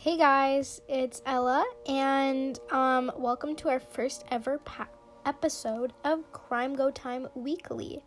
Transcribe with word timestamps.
Hey 0.00 0.16
guys, 0.16 0.80
it's 0.88 1.22
Ella, 1.26 1.66
and 1.88 2.56
um, 2.70 3.10
welcome 3.16 3.56
to 3.56 3.68
our 3.68 3.80
first 3.80 4.24
ever 4.30 4.58
pa- 4.58 4.86
episode 5.26 5.92
of 6.04 6.30
Crime 6.30 6.76
Go 6.76 6.92
Time 6.92 7.26
Weekly. 7.34 8.04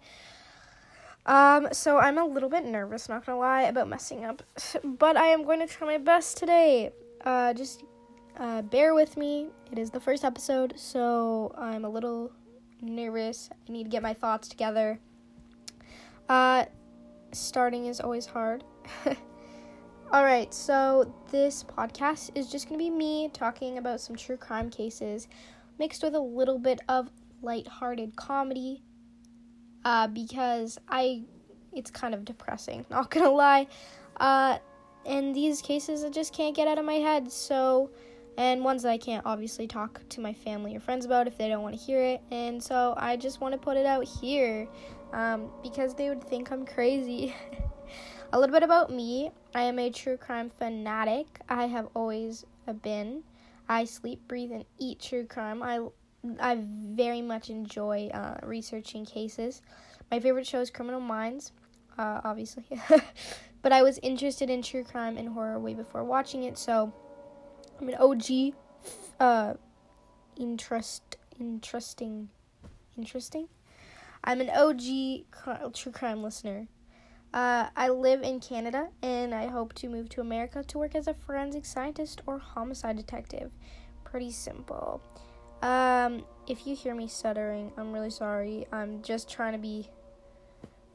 Um, 1.25 1.67
so 1.73 1.97
I'm 1.97 2.17
a 2.17 2.25
little 2.25 2.47
bit 2.47 2.63
nervous, 2.63 3.09
not 3.09 3.25
gonna 3.25 3.37
lie, 3.37 3.63
about 3.63 3.89
messing 3.89 4.23
up, 4.23 4.41
but 4.85 5.17
I 5.17 5.27
am 5.27 5.43
going 5.43 5.59
to 5.59 5.67
try 5.67 5.85
my 5.85 5.97
best 5.97 6.37
today. 6.37 6.93
Uh, 7.25 7.53
just 7.53 7.83
uh, 8.37 8.61
bear 8.61 8.95
with 8.95 9.17
me. 9.17 9.49
It 9.69 9.77
is 9.77 9.91
the 9.91 9.99
first 9.99 10.23
episode, 10.23 10.75
so 10.77 11.53
I'm 11.57 11.83
a 11.83 11.89
little 11.89 12.31
nervous. 12.81 13.49
I 13.51 13.69
need 13.69 13.83
to 13.83 13.89
get 13.89 14.01
my 14.01 14.13
thoughts 14.13 14.47
together. 14.47 14.97
Uh, 16.29 16.63
starting 17.33 17.87
is 17.87 17.99
always 17.99 18.27
hard. 18.27 18.63
All 20.13 20.25
right, 20.25 20.53
so 20.53 21.15
this 21.31 21.63
podcast 21.63 22.31
is 22.35 22.51
just 22.51 22.67
going 22.67 22.77
to 22.77 22.83
be 22.83 22.89
me 22.89 23.29
talking 23.31 23.77
about 23.77 24.01
some 24.01 24.17
true 24.17 24.35
crime 24.35 24.69
cases 24.69 25.29
mixed 25.79 26.03
with 26.03 26.15
a 26.15 26.19
little 26.19 26.59
bit 26.59 26.81
of 26.89 27.09
light-hearted 27.41 28.17
comedy 28.17 28.83
uh, 29.85 30.07
because 30.07 30.77
I 30.89 31.23
it's 31.71 31.89
kind 31.89 32.13
of 32.13 32.25
depressing, 32.25 32.85
not 32.89 33.09
going 33.09 33.25
to 33.25 33.31
lie. 33.31 33.67
Uh, 34.17 34.57
and 35.05 35.33
these 35.33 35.61
cases 35.61 36.03
I 36.03 36.09
just 36.09 36.33
can't 36.33 36.53
get 36.53 36.67
out 36.67 36.77
of 36.77 36.83
my 36.83 36.95
head, 36.95 37.31
so 37.31 37.89
and 38.37 38.65
ones 38.65 38.83
that 38.83 38.89
I 38.89 38.97
can't 38.97 39.25
obviously 39.25 39.65
talk 39.65 40.01
to 40.09 40.19
my 40.19 40.33
family 40.33 40.75
or 40.75 40.81
friends 40.81 41.05
about 41.05 41.25
if 41.25 41.37
they 41.37 41.47
don't 41.47 41.63
want 41.63 41.79
to 41.79 41.81
hear 41.81 42.03
it. 42.03 42.21
And 42.31 42.61
so 42.61 42.95
I 42.97 43.15
just 43.15 43.39
want 43.39 43.53
to 43.53 43.57
put 43.57 43.77
it 43.77 43.85
out 43.85 44.03
here 44.03 44.67
um, 45.13 45.49
because 45.63 45.95
they 45.95 46.09
would 46.09 46.21
think 46.21 46.51
I'm 46.51 46.65
crazy. 46.65 47.33
A 48.33 48.39
little 48.39 48.53
bit 48.53 48.63
about 48.63 48.91
me 48.91 49.31
I 49.53 49.63
am 49.63 49.79
a 49.79 49.89
true 49.89 50.17
crime 50.17 50.49
fanatic. 50.49 51.41
I 51.49 51.65
have 51.65 51.89
always 51.93 52.45
been. 52.81 53.23
I 53.67 53.85
sleep, 53.85 54.27
breathe, 54.27 54.51
and 54.51 54.65
eat 54.77 54.99
true 54.99 55.25
crime. 55.25 55.61
I, 55.61 55.85
I 56.39 56.57
very 56.61 57.21
much 57.21 57.49
enjoy 57.49 58.09
uh, 58.13 58.37
researching 58.43 59.05
cases. 59.05 59.61
My 60.09 60.19
favorite 60.19 60.47
show 60.47 60.61
is 60.61 60.69
Criminal 60.69 61.01
Minds, 61.01 61.51
uh, 61.97 62.21
obviously. 62.23 62.65
but 63.61 63.73
I 63.73 63.81
was 63.81 63.99
interested 64.01 64.49
in 64.49 64.61
true 64.61 64.83
crime 64.83 65.17
and 65.17 65.29
horror 65.29 65.59
way 65.59 65.73
before 65.73 66.03
watching 66.03 66.43
it, 66.43 66.57
so 66.57 66.93
I'm 67.79 67.89
an 67.89 67.95
OG, 67.99 68.53
uh, 69.19 69.53
interest, 70.37 71.17
interesting, 71.39 72.29
interesting. 72.97 73.47
I'm 74.23 74.39
an 74.39 74.49
OG 74.49 75.25
cr- 75.31 75.67
true 75.73 75.91
crime 75.91 76.23
listener. 76.23 76.67
Uh, 77.33 77.69
I 77.77 77.89
live 77.89 78.23
in 78.23 78.41
Canada 78.41 78.89
and 79.01 79.33
I 79.33 79.47
hope 79.47 79.73
to 79.75 79.87
move 79.87 80.09
to 80.09 80.21
America 80.21 80.63
to 80.63 80.77
work 80.77 80.95
as 80.95 81.07
a 81.07 81.13
forensic 81.13 81.65
scientist 81.65 82.21
or 82.25 82.39
homicide 82.39 82.97
detective. 82.97 83.51
Pretty 84.03 84.31
simple. 84.31 85.01
Um, 85.61 86.25
if 86.47 86.67
you 86.67 86.75
hear 86.75 86.93
me 86.93 87.07
stuttering, 87.07 87.71
I'm 87.77 87.93
really 87.93 88.09
sorry. 88.09 88.65
I'm 88.71 89.01
just 89.01 89.29
trying 89.29 89.53
to 89.53 89.59
be 89.59 89.89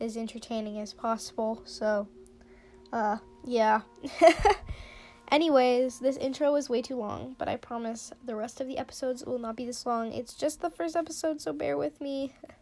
as 0.00 0.16
entertaining 0.16 0.78
as 0.80 0.92
possible. 0.92 1.62
So, 1.64 2.08
uh, 2.92 3.18
yeah. 3.44 3.82
Anyways, 5.28 5.98
this 5.98 6.16
intro 6.18 6.52
was 6.52 6.68
way 6.68 6.82
too 6.82 6.96
long, 6.96 7.34
but 7.38 7.48
I 7.48 7.56
promise 7.56 8.12
the 8.24 8.36
rest 8.36 8.60
of 8.60 8.68
the 8.68 8.78
episodes 8.78 9.24
will 9.24 9.38
not 9.38 9.56
be 9.56 9.64
this 9.64 9.86
long. 9.86 10.12
It's 10.12 10.34
just 10.34 10.60
the 10.60 10.70
first 10.70 10.94
episode, 10.96 11.40
so 11.40 11.52
bear 11.52 11.76
with 11.76 12.00
me. 12.00 12.34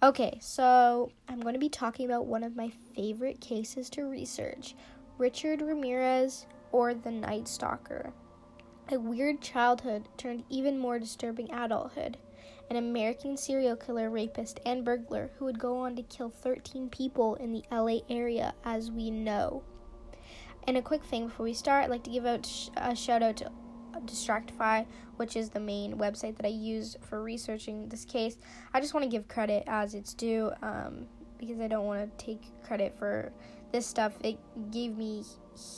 Okay, 0.00 0.38
so 0.40 1.10
I'm 1.28 1.40
going 1.40 1.54
to 1.54 1.58
be 1.58 1.68
talking 1.68 2.06
about 2.06 2.26
one 2.26 2.44
of 2.44 2.54
my 2.54 2.70
favorite 2.94 3.40
cases 3.40 3.90
to 3.90 4.04
research 4.04 4.76
Richard 5.18 5.60
Ramirez 5.60 6.46
or 6.70 6.94
the 6.94 7.10
Night 7.10 7.48
Stalker. 7.48 8.12
A 8.92 9.00
weird 9.00 9.40
childhood 9.40 10.08
turned 10.16 10.44
even 10.48 10.78
more 10.78 11.00
disturbing 11.00 11.52
adulthood. 11.52 12.16
An 12.70 12.76
American 12.76 13.36
serial 13.36 13.74
killer, 13.74 14.08
rapist, 14.08 14.60
and 14.64 14.84
burglar 14.84 15.32
who 15.36 15.46
would 15.46 15.58
go 15.58 15.78
on 15.78 15.96
to 15.96 16.02
kill 16.04 16.30
13 16.30 16.88
people 16.90 17.34
in 17.34 17.52
the 17.52 17.64
LA 17.72 17.98
area, 18.08 18.54
as 18.64 18.92
we 18.92 19.10
know. 19.10 19.64
And 20.68 20.76
a 20.76 20.82
quick 20.82 21.02
thing 21.02 21.26
before 21.26 21.42
we 21.42 21.54
start, 21.54 21.82
I'd 21.82 21.90
like 21.90 22.04
to 22.04 22.10
give 22.10 22.24
out 22.24 22.48
a 22.76 22.94
shout 22.94 23.24
out 23.24 23.38
to 23.38 23.50
Distractify, 24.08 24.86
which 25.16 25.36
is 25.36 25.50
the 25.50 25.60
main 25.60 25.96
website 25.98 26.36
that 26.36 26.46
I 26.46 26.50
use 26.50 26.96
for 27.02 27.22
researching 27.22 27.88
this 27.88 28.04
case. 28.04 28.36
I 28.74 28.80
just 28.80 28.94
want 28.94 29.04
to 29.04 29.10
give 29.10 29.28
credit 29.28 29.64
as 29.66 29.94
it's 29.94 30.14
due 30.14 30.50
um, 30.62 31.06
because 31.38 31.60
I 31.60 31.68
don't 31.68 31.86
want 31.86 32.18
to 32.18 32.24
take 32.24 32.42
credit 32.62 32.96
for 32.98 33.32
this 33.72 33.86
stuff. 33.86 34.14
It 34.22 34.38
gave 34.70 34.96
me 34.96 35.24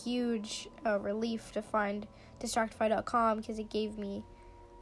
huge 0.04 0.68
uh, 0.86 0.98
relief 1.00 1.52
to 1.52 1.62
find 1.62 2.06
Distractify.com 2.41 3.38
because 3.38 3.58
it 3.58 3.68
gave 3.70 3.98
me 3.98 4.24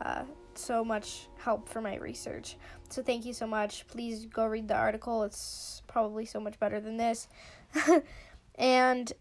uh, 0.00 0.22
so 0.54 0.84
much 0.84 1.28
help 1.38 1.68
for 1.68 1.80
my 1.80 1.96
research. 1.96 2.56
So 2.88 3.02
thank 3.02 3.24
you 3.24 3.32
so 3.32 3.46
much. 3.46 3.86
Please 3.88 4.26
go 4.26 4.46
read 4.46 4.68
the 4.68 4.76
article. 4.76 5.22
It's 5.22 5.82
probably 5.86 6.24
so 6.24 6.40
much 6.40 6.58
better 6.58 6.80
than 6.80 6.96
this. 6.96 7.28
and 8.56 9.12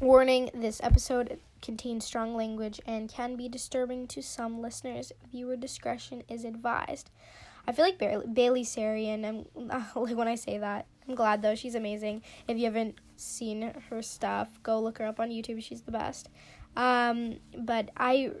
warning 0.00 0.50
this 0.54 0.80
episode 0.82 1.38
contains 1.64 2.04
strong 2.04 2.36
language 2.36 2.80
and 2.86 3.08
can 3.08 3.36
be 3.36 3.48
disturbing 3.48 4.06
to 4.08 4.22
some 4.22 4.60
listeners. 4.60 5.12
Viewer 5.32 5.56
discretion 5.56 6.22
is 6.28 6.44
advised. 6.44 7.10
I 7.66 7.72
feel 7.72 7.84
like 7.84 7.98
Bailey, 7.98 8.26
Bailey 8.26 8.62
Sarian. 8.62 9.24
I'm 9.24 9.46
like 9.96 10.16
when 10.16 10.28
I 10.28 10.34
say 10.34 10.58
that. 10.58 10.86
I'm 11.08 11.14
glad 11.14 11.42
though. 11.42 11.54
She's 11.54 11.74
amazing. 11.74 12.22
If 12.46 12.58
you 12.58 12.64
haven't 12.64 12.96
seen 13.16 13.72
her 13.88 14.02
stuff, 14.02 14.62
go 14.62 14.80
look 14.80 14.98
her 14.98 15.06
up 15.06 15.18
on 15.18 15.30
YouTube. 15.30 15.62
She's 15.62 15.82
the 15.82 15.92
best. 15.92 16.28
Um, 16.76 17.36
but 17.56 17.90
I 17.96 18.32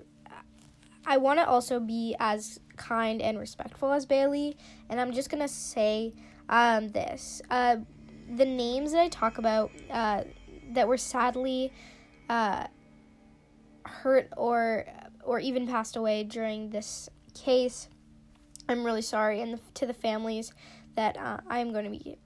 I 1.06 1.16
want 1.16 1.38
to 1.38 1.46
also 1.46 1.80
be 1.80 2.16
as 2.18 2.60
kind 2.76 3.22
and 3.22 3.38
respectful 3.38 3.92
as 3.92 4.06
Bailey, 4.06 4.56
and 4.88 5.00
I'm 5.00 5.12
just 5.12 5.30
gonna 5.30 5.48
say 5.48 6.14
um, 6.48 6.88
this. 6.88 7.40
Uh, 7.50 7.76
the 8.34 8.44
names 8.44 8.92
that 8.92 9.00
I 9.00 9.08
talk 9.08 9.38
about 9.38 9.70
uh, 9.90 10.24
that 10.72 10.88
were 10.88 10.96
sadly 10.96 11.72
uh, 12.28 12.66
hurt 13.86 14.28
or 14.36 14.86
or 15.22 15.40
even 15.40 15.66
passed 15.66 15.96
away 15.96 16.24
during 16.24 16.70
this 16.70 17.08
case. 17.34 17.88
I'm 18.68 18.84
really 18.84 19.02
sorry, 19.02 19.42
and 19.42 19.60
to 19.74 19.86
the 19.86 19.94
families 19.94 20.52
that 20.96 21.16
uh, 21.16 21.38
I'm 21.48 21.72
going 21.72 21.84
to 21.84 21.90
be 21.90 22.16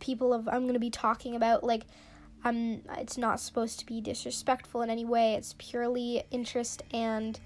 people 0.00 0.32
of 0.32 0.48
I'm 0.48 0.62
going 0.62 0.74
to 0.74 0.80
be 0.80 0.90
talking 0.90 1.36
about. 1.36 1.64
Like, 1.64 1.84
I'm. 2.42 2.82
It's 2.98 3.18
not 3.18 3.40
supposed 3.40 3.80
to 3.80 3.86
be 3.86 4.00
disrespectful 4.00 4.82
in 4.82 4.90
any 4.90 5.04
way. 5.04 5.34
It's 5.34 5.54
purely 5.58 6.22
interest 6.30 6.82
and, 6.92 7.38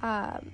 um, 0.00 0.52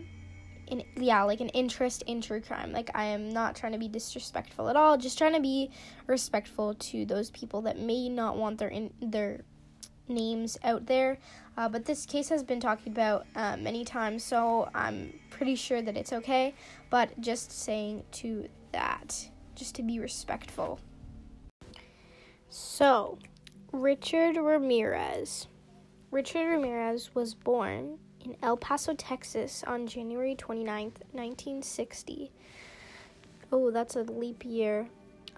in 0.67 0.85
yeah, 0.97 1.23
like 1.25 1.41
an 1.41 1.51
interest 1.51 2.03
in 2.07 2.21
true 2.21 2.41
crime. 2.41 2.73
Like, 2.73 2.91
I 2.95 3.05
am 3.05 3.29
not 3.29 3.57
trying 3.57 3.73
to 3.73 3.79
be 3.79 3.89
disrespectful 3.89 4.69
at 4.69 4.77
all. 4.77 4.97
Just 4.97 5.19
trying 5.19 5.35
to 5.35 5.41
be 5.41 5.71
respectful 6.07 6.75
to 6.75 7.05
those 7.05 7.31
people 7.31 7.63
that 7.63 7.79
may 7.79 8.09
not 8.09 8.37
want 8.37 8.59
their 8.59 8.69
in 8.69 8.93
their 9.03 9.45
names 10.09 10.59
out 10.63 10.87
there. 10.87 11.19
Uh, 11.57 11.69
but 11.69 11.85
this 11.85 12.07
case 12.07 12.29
has 12.29 12.43
been 12.43 12.61
talked 12.61 12.87
about 12.87 13.27
uh, 13.35 13.57
many 13.57 13.85
times, 13.85 14.23
so 14.23 14.69
I'm 14.75 15.13
pretty 15.31 15.57
sure 15.57 15.83
that 15.83 15.97
it's 15.97 16.13
okay. 16.13 16.55
But 16.91 17.21
just 17.21 17.51
saying 17.51 18.05
to 18.13 18.49
that, 18.73 19.29
just 19.55 19.75
to 19.77 19.83
be 19.83 19.99
respectful. 19.99 20.81
So, 22.49 23.19
Richard 23.73 24.37
Ramirez. 24.37 25.49
Richard 26.11 26.49
Ramirez 26.49 27.15
was 27.15 27.35
born 27.35 27.99
in 28.25 28.37
El 28.43 28.57
Paso, 28.57 28.95
Texas 28.95 29.63
on 29.67 29.87
January 29.87 30.35
29th, 30.35 31.03
1960. 31.13 32.33
Oh, 33.51 33.71
that's 33.71 33.97
a 33.97 34.03
leap 34.03 34.45
year 34.45 34.89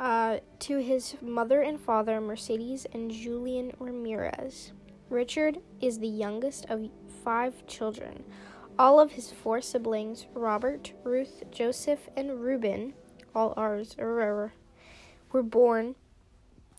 uh, 0.00 0.38
to 0.58 0.78
his 0.78 1.14
mother 1.20 1.60
and 1.60 1.78
father, 1.78 2.22
Mercedes 2.22 2.86
and 2.94 3.10
Julian 3.10 3.72
Ramirez. 3.78 4.72
Richard 5.10 5.58
is 5.78 5.98
the 5.98 6.08
youngest 6.08 6.64
of 6.70 6.88
five 7.22 7.66
children. 7.66 8.24
All 8.78 8.98
of 8.98 9.12
his 9.12 9.30
four 9.30 9.60
siblings, 9.60 10.26
Robert, 10.32 10.94
Ruth, 11.04 11.42
Joseph, 11.50 12.08
and 12.16 12.40
Reuben, 12.40 12.94
all 13.34 13.52
ours, 13.58 13.94
er, 13.98 14.20
er, 14.20 14.22
er, 14.22 14.52
were 15.32 15.42
born 15.42 15.96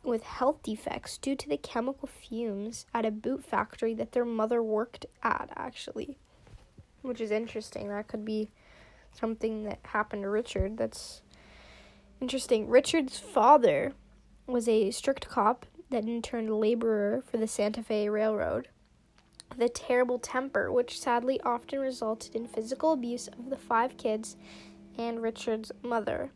with 0.04 0.24
health 0.24 0.64
defects 0.64 1.20
due 1.20 1.36
to 1.36 1.48
the 1.48 1.58
chemical 1.58 2.08
fumes 2.08 2.88
at 2.92 3.06
a 3.06 3.12
boot 3.12 3.46
factory 3.46 3.94
that 3.94 4.14
their 4.14 4.26
mother 4.26 4.64
worked 4.64 5.06
at, 5.22 5.52
actually. 5.56 6.18
Which 7.04 7.22
is 7.22 7.30
interesting. 7.30 7.90
That 7.90 8.08
could 8.08 8.26
be 8.26 8.50
something 9.14 9.64
that 9.66 9.78
happened 9.84 10.24
to 10.24 10.30
Richard. 10.30 10.78
That's 10.78 11.22
Interesting. 12.22 12.70
Richard's 12.70 13.18
father 13.18 13.94
was 14.46 14.68
a 14.68 14.92
strict 14.92 15.28
cop 15.28 15.66
that 15.90 16.04
in 16.04 16.22
turn 16.22 16.60
laborer 16.60 17.24
for 17.26 17.38
the 17.38 17.48
Santa 17.48 17.82
Fe 17.82 18.10
Railroad. 18.10 18.68
The 19.58 19.68
terrible 19.68 20.20
temper, 20.20 20.72
which 20.72 21.00
sadly 21.00 21.42
often 21.42 21.80
resulted 21.80 22.36
in 22.36 22.48
physical 22.48 22.94
abuse 22.94 23.28
of 23.28 23.50
the 23.50 23.58
five 23.58 23.98
kids 23.98 24.38
and 25.00 25.24
Richard's 25.24 25.72
mother. 25.82 26.32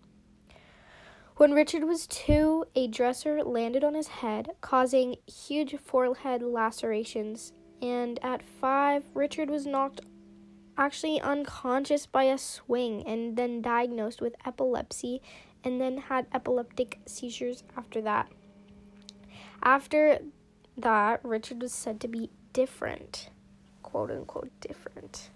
When 1.38 1.54
Richard 1.54 1.84
was 1.84 2.08
two, 2.08 2.66
a 2.76 2.88
dresser 2.88 3.44
landed 3.44 3.84
on 3.84 3.94
his 3.94 4.08
head, 4.08 4.52
causing 4.62 5.18
huge 5.28 5.78
forehead 5.78 6.42
lacerations 6.42 7.54
And 7.82 8.20
at 8.24 8.42
five, 8.42 9.04
Richard 9.14 9.50
was 9.50 9.68
knocked 9.68 10.02
actually 10.78 11.22
unconscious 11.22 12.06
by 12.06 12.24
a 12.24 12.38
swing 12.38 13.04
and 13.06 13.38
then 13.38 13.62
diagnosed 13.62 14.22
with 14.22 14.36
epilepsy 14.46 15.22
and 15.66 15.82
then 15.82 15.98
had 15.98 16.28
epileptic 16.34 17.00
seizures 17.08 17.64
after 17.76 18.00
that. 18.02 18.32
After 19.64 20.20
that, 20.78 21.20
Richard 21.24 21.62
was 21.62 21.74
said 21.74 22.00
to 22.02 22.08
be 22.08 22.30
different, 22.54 23.30
quote 23.82 24.12
unquote, 24.12 24.52
different. 24.62 25.32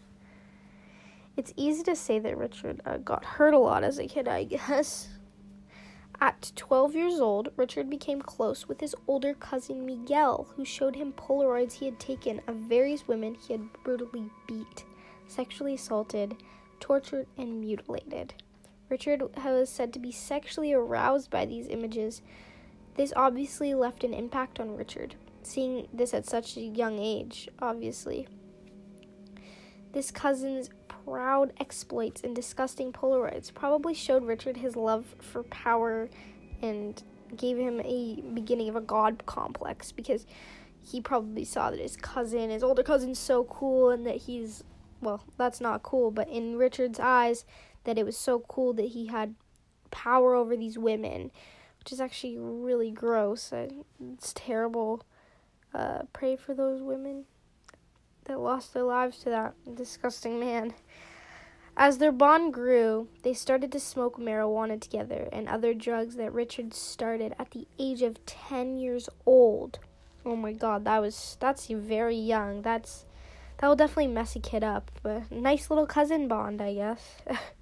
It's 1.36 1.54
easy 1.56 1.84
to 1.84 1.96
say 1.96 2.20
that 2.20 2.38
Richard 2.38 2.82
uh, 2.86 2.98
got 2.98 3.26
hurt 3.26 3.54
a 3.54 3.58
lot 3.58 3.84
as 3.84 3.98
a 3.98 4.08
kid, 4.08 4.28
I 4.28 4.44
guess. 4.44 5.10
At 6.22 6.52
12 6.58 6.96
years 6.96 7.20
old, 7.22 7.50
Richard 7.56 7.90
became 7.90 8.22
close 8.22 8.68
with 8.68 8.82
his 8.82 8.94
older 9.08 9.34
cousin 9.34 9.86
Miguel, 9.86 10.48
who 10.56 10.66
showed 10.66 10.98
him 10.98 11.14
Polaroids 11.14 11.74
he 11.74 11.86
had 11.86 11.98
taken 11.98 12.42
of 12.46 12.56
various 12.58 13.08
women 13.08 13.36
he 13.36 13.54
had 13.54 13.72
brutally 13.86 14.30
beat, 14.46 14.84
sexually 15.28 15.76
assaulted, 15.76 16.36
tortured, 16.82 17.28
and 17.38 17.62
mutilated. 17.62 18.34
Richard 18.90 19.24
was 19.44 19.70
said 19.70 19.94
to 19.94 20.00
be 20.00 20.12
sexually 20.12 20.74
aroused 20.74 21.30
by 21.30 21.46
these 21.46 21.68
images. 21.68 22.22
This 22.96 23.14
obviously 23.16 23.74
left 23.74 24.04
an 24.04 24.14
impact 24.14 24.60
on 24.60 24.76
Richard, 24.76 25.16
seeing 25.44 25.88
this 25.94 26.14
at 26.14 26.26
such 26.26 26.58
a 26.58 26.62
young 26.62 27.00
age, 27.00 27.48
obviously. 27.60 28.28
This 29.94 30.12
cousin's 30.12 30.70
proud 30.88 31.54
exploits 31.60 32.22
and 32.22 32.36
disgusting 32.36 32.92
Polaroids 32.92 33.54
probably 33.54 33.94
showed 33.94 34.26
Richard 34.26 34.58
his 34.58 34.76
love 34.76 35.16
for 35.20 35.44
power 35.44 36.10
and 36.62 37.02
gave 37.36 37.58
him 37.58 37.80
a 37.82 38.22
beginning 38.34 38.70
of 38.70 38.76
a 38.76 38.82
god 38.82 39.26
complex 39.26 39.92
because 39.92 40.26
he 40.82 41.00
probably 41.00 41.44
saw 41.44 41.70
that 41.72 41.80
his 41.80 41.96
cousin, 41.96 42.50
his 42.50 42.64
older 42.64 42.84
cousin's 42.84 43.20
so 43.20 43.44
cool 43.46 43.90
and 43.90 44.06
that 44.06 44.18
he's 44.18 44.64
well, 45.02 45.24
that's 45.38 45.62
not 45.62 45.82
cool, 45.82 46.12
but 46.12 46.28
in 46.28 46.58
Richard's 46.58 47.00
eyes 47.00 47.46
that 47.84 47.98
it 47.98 48.06
was 48.06 48.18
so 48.18 48.40
cool 48.40 48.74
that 48.74 48.90
he 48.90 49.08
had 49.08 49.36
power 49.92 50.36
over 50.36 50.56
these 50.56 50.78
women, 50.78 51.32
which 51.80 51.92
is 51.92 52.02
actually 52.02 52.38
really 52.38 52.92
gross. 52.92 53.52
It's 53.54 54.34
terrible. 54.34 55.04
Uh, 55.74 56.04
pray 56.14 56.36
for 56.36 56.54
those 56.54 56.82
women 56.82 57.26
that 58.26 58.40
lost 58.40 58.74
their 58.74 58.84
lives 58.84 59.20
to 59.20 59.30
that 59.30 59.54
disgusting 59.76 60.40
man. 60.40 60.74
As 61.78 61.98
their 61.98 62.12
bond 62.12 62.54
grew, 62.54 63.08
they 63.24 63.34
started 63.34 63.72
to 63.72 63.80
smoke 63.80 64.20
marijuana 64.20 64.82
together 64.82 65.30
and 65.32 65.48
other 65.48 65.74
drugs 65.74 66.16
that 66.16 66.34
Richard 66.34 66.74
started 66.74 67.34
at 67.40 67.52
the 67.52 67.68
age 67.78 68.02
of 68.02 68.26
10 68.26 68.76
years 68.76 69.08
old. 69.26 69.80
Oh 70.26 70.36
my 70.36 70.52
god, 70.52 70.84
that 70.84 71.00
was 71.00 71.38
that's 71.40 71.68
very 71.68 72.18
young. 72.18 72.62
That's 72.62 73.06
that 73.58 73.68
will 73.68 73.78
definitely 73.78 74.08
mess 74.08 74.36
a 74.36 74.40
kid 74.40 74.64
up. 74.64 74.92
But 75.02 75.32
nice 75.32 75.70
little 75.70 75.88
cousin 75.88 76.28
bond, 76.28 76.62
I 76.62 76.74
guess. 76.74 77.16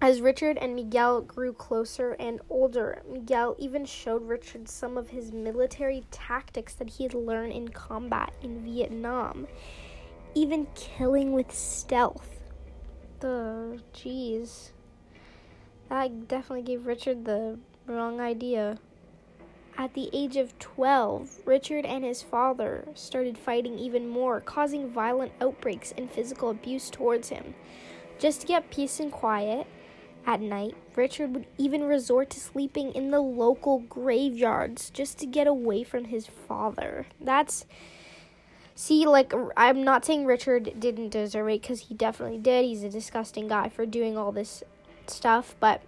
As 0.00 0.20
Richard 0.20 0.58
and 0.58 0.76
Miguel 0.76 1.22
grew 1.22 1.52
closer 1.52 2.12
and 2.20 2.40
older, 2.48 3.02
Miguel 3.10 3.56
even 3.58 3.84
showed 3.84 4.28
Richard 4.28 4.68
some 4.68 4.96
of 4.96 5.08
his 5.10 5.32
military 5.32 6.04
tactics 6.12 6.72
that 6.74 6.90
he 6.90 7.02
had 7.02 7.14
learned 7.14 7.52
in 7.52 7.68
combat 7.68 8.32
in 8.40 8.62
Vietnam, 8.62 9.48
even 10.36 10.68
killing 10.76 11.32
with 11.32 11.52
stealth. 11.52 12.38
The 13.18 13.80
jeez. 13.92 14.70
That 15.88 16.28
definitely 16.28 16.62
gave 16.62 16.86
Richard 16.86 17.24
the 17.24 17.58
wrong 17.86 18.20
idea. 18.20 18.78
At 19.76 19.94
the 19.94 20.10
age 20.12 20.36
of 20.36 20.56
12, 20.60 21.40
Richard 21.44 21.84
and 21.84 22.04
his 22.04 22.22
father 22.22 22.86
started 22.94 23.36
fighting 23.36 23.76
even 23.80 24.08
more, 24.08 24.40
causing 24.40 24.92
violent 24.92 25.32
outbreaks 25.40 25.92
and 25.96 26.08
physical 26.08 26.50
abuse 26.50 26.88
towards 26.88 27.30
him. 27.30 27.54
Just 28.20 28.42
to 28.42 28.46
get 28.46 28.70
peace 28.70 29.00
and 29.00 29.10
quiet, 29.10 29.66
at 30.26 30.40
night, 30.40 30.74
Richard 30.94 31.34
would 31.34 31.46
even 31.56 31.84
resort 31.84 32.30
to 32.30 32.40
sleeping 32.40 32.92
in 32.92 33.10
the 33.10 33.20
local 33.20 33.80
graveyards 33.80 34.90
just 34.90 35.18
to 35.18 35.26
get 35.26 35.46
away 35.46 35.82
from 35.84 36.06
his 36.06 36.26
father. 36.26 37.06
That's. 37.20 37.64
See, 38.74 39.06
like, 39.06 39.32
I'm 39.56 39.82
not 39.82 40.04
saying 40.04 40.24
Richard 40.24 40.78
didn't 40.78 41.08
deserve 41.08 41.48
it 41.48 41.62
because 41.62 41.80
he 41.80 41.94
definitely 41.94 42.38
did. 42.38 42.64
He's 42.64 42.84
a 42.84 42.88
disgusting 42.88 43.48
guy 43.48 43.70
for 43.70 43.84
doing 43.86 44.16
all 44.16 44.30
this 44.30 44.62
stuff, 45.08 45.56
but 45.58 45.82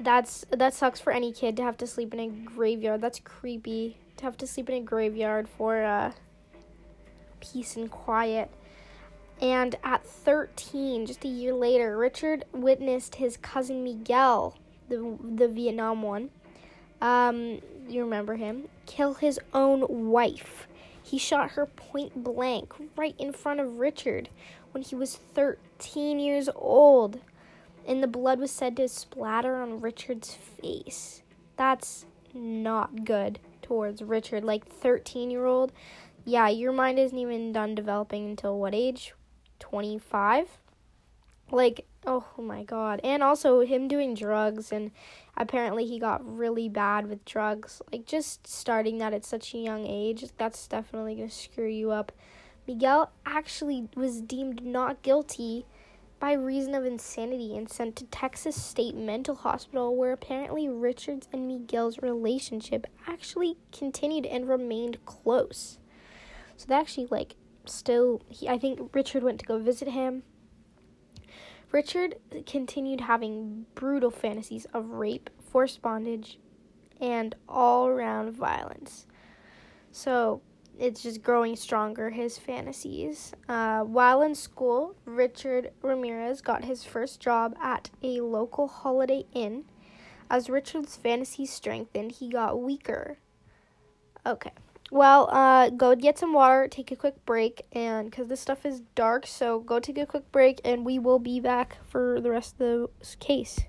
that's 0.00 0.44
that 0.50 0.74
sucks 0.74 1.00
for 1.00 1.12
any 1.12 1.32
kid 1.32 1.56
to 1.56 1.62
have 1.62 1.76
to 1.78 1.86
sleep 1.86 2.12
in 2.12 2.20
a 2.20 2.28
graveyard. 2.28 3.00
That's 3.00 3.20
creepy 3.20 3.98
to 4.16 4.24
have 4.24 4.36
to 4.38 4.46
sleep 4.46 4.68
in 4.68 4.76
a 4.76 4.80
graveyard 4.80 5.48
for 5.48 5.82
uh, 5.84 6.12
peace 7.40 7.76
and 7.76 7.90
quiet. 7.90 8.50
And 9.40 9.76
at 9.82 10.06
13, 10.06 11.06
just 11.06 11.24
a 11.24 11.28
year 11.28 11.52
later, 11.52 11.96
Richard 11.96 12.44
witnessed 12.52 13.16
his 13.16 13.36
cousin 13.36 13.82
Miguel, 13.82 14.56
the, 14.88 15.18
the 15.22 15.48
Vietnam 15.48 16.02
one, 16.02 16.30
um, 17.00 17.60
you 17.88 18.02
remember 18.02 18.36
him, 18.36 18.68
kill 18.86 19.14
his 19.14 19.38
own 19.52 20.10
wife. 20.10 20.66
He 21.02 21.18
shot 21.18 21.50
her 21.52 21.66
point 21.66 22.24
blank 22.24 22.72
right 22.96 23.14
in 23.18 23.32
front 23.32 23.60
of 23.60 23.78
Richard 23.78 24.30
when 24.72 24.82
he 24.82 24.94
was 24.94 25.16
13 25.16 26.18
years 26.18 26.48
old. 26.54 27.20
And 27.86 28.02
the 28.02 28.08
blood 28.08 28.38
was 28.38 28.50
said 28.50 28.76
to 28.78 28.88
splatter 28.88 29.60
on 29.60 29.82
Richard's 29.82 30.34
face. 30.34 31.22
That's 31.56 32.06
not 32.32 33.04
good 33.04 33.38
towards 33.60 34.02
Richard. 34.02 34.44
Like 34.44 34.66
13 34.66 35.30
year 35.30 35.44
old. 35.44 35.72
Yeah, 36.24 36.48
your 36.48 36.72
mind 36.72 36.98
isn't 36.98 37.18
even 37.18 37.52
done 37.52 37.74
developing 37.74 38.24
until 38.24 38.58
what 38.58 38.74
age? 38.74 39.12
25 39.58 40.48
like 41.50 41.86
oh 42.06 42.24
my 42.36 42.64
god. 42.64 43.00
And 43.02 43.22
also 43.22 43.60
him 43.60 43.88
doing 43.88 44.14
drugs 44.14 44.72
and 44.72 44.90
apparently 45.36 45.86
he 45.86 45.98
got 45.98 46.20
really 46.24 46.68
bad 46.68 47.08
with 47.08 47.24
drugs. 47.24 47.80
Like 47.92 48.06
just 48.06 48.46
starting 48.46 48.98
that 48.98 49.14
at 49.14 49.24
such 49.24 49.54
a 49.54 49.58
young 49.58 49.86
age 49.86 50.26
that's 50.36 50.66
definitely 50.66 51.16
going 51.16 51.28
to 51.28 51.34
screw 51.34 51.68
you 51.68 51.90
up. 51.90 52.12
Miguel 52.66 53.10
actually 53.26 53.88
was 53.94 54.20
deemed 54.20 54.64
not 54.64 55.02
guilty 55.02 55.66
by 56.18 56.32
reason 56.32 56.74
of 56.74 56.84
insanity 56.84 57.56
and 57.56 57.68
sent 57.68 57.96
to 57.96 58.04
texas 58.06 58.60
state 58.60 58.94
mental 58.94 59.34
hospital 59.34 59.94
where 59.94 60.12
apparently 60.12 60.68
richard's 60.68 61.28
and 61.32 61.46
miguel's 61.46 61.98
relationship 61.98 62.86
actually 63.06 63.56
continued 63.72 64.24
and 64.24 64.48
remained 64.48 65.04
close. 65.04 65.78
So 66.56 66.66
they 66.68 66.74
actually 66.76 67.08
like 67.10 67.34
still 67.66 68.22
he, 68.28 68.48
I 68.48 68.58
think 68.58 68.94
Richard 68.94 69.22
went 69.22 69.40
to 69.40 69.46
go 69.46 69.58
visit 69.58 69.88
him. 69.88 70.22
Richard 71.72 72.16
continued 72.46 73.02
having 73.02 73.66
brutal 73.74 74.10
fantasies 74.10 74.64
of 74.72 74.90
rape, 74.90 75.28
forced 75.50 75.82
bondage, 75.82 76.38
and 77.00 77.34
all 77.48 77.88
around 77.88 78.36
violence. 78.36 79.06
So 79.90 80.40
it's 80.78 81.02
just 81.02 81.22
growing 81.22 81.56
stronger, 81.56 82.10
his 82.10 82.38
fantasies. 82.38 83.32
Uh, 83.48 83.80
while 83.80 84.22
in 84.22 84.34
school, 84.34 84.94
Richard 85.04 85.70
Ramirez 85.82 86.40
got 86.40 86.64
his 86.64 86.84
first 86.84 87.20
job 87.20 87.56
at 87.60 87.90
a 88.02 88.20
local 88.20 88.68
Holiday 88.68 89.24
Inn. 89.32 89.64
As 90.30 90.48
Richard's 90.48 90.96
fantasies 90.96 91.52
strengthened, 91.52 92.12
he 92.12 92.28
got 92.28 92.60
weaker. 92.60 93.18
Okay. 94.26 94.52
Well, 94.90 95.28
uh, 95.32 95.70
go 95.70 95.96
get 95.96 96.18
some 96.18 96.32
water, 96.32 96.68
take 96.68 96.92
a 96.92 96.96
quick 96.96 97.24
break, 97.24 97.66
and 97.72 98.10
because 98.10 98.28
this 98.28 98.40
stuff 98.40 98.64
is 98.64 98.80
dark, 98.94 99.26
so 99.26 99.58
go 99.60 99.80
take 99.80 99.98
a 99.98 100.06
quick 100.06 100.30
break, 100.30 100.60
and 100.64 100.84
we 100.84 100.98
will 100.98 101.18
be 101.18 101.40
back 101.40 101.78
for 101.88 102.20
the 102.20 102.30
rest 102.30 102.54
of 102.54 102.58
the 102.58 102.88
case. 103.18 103.60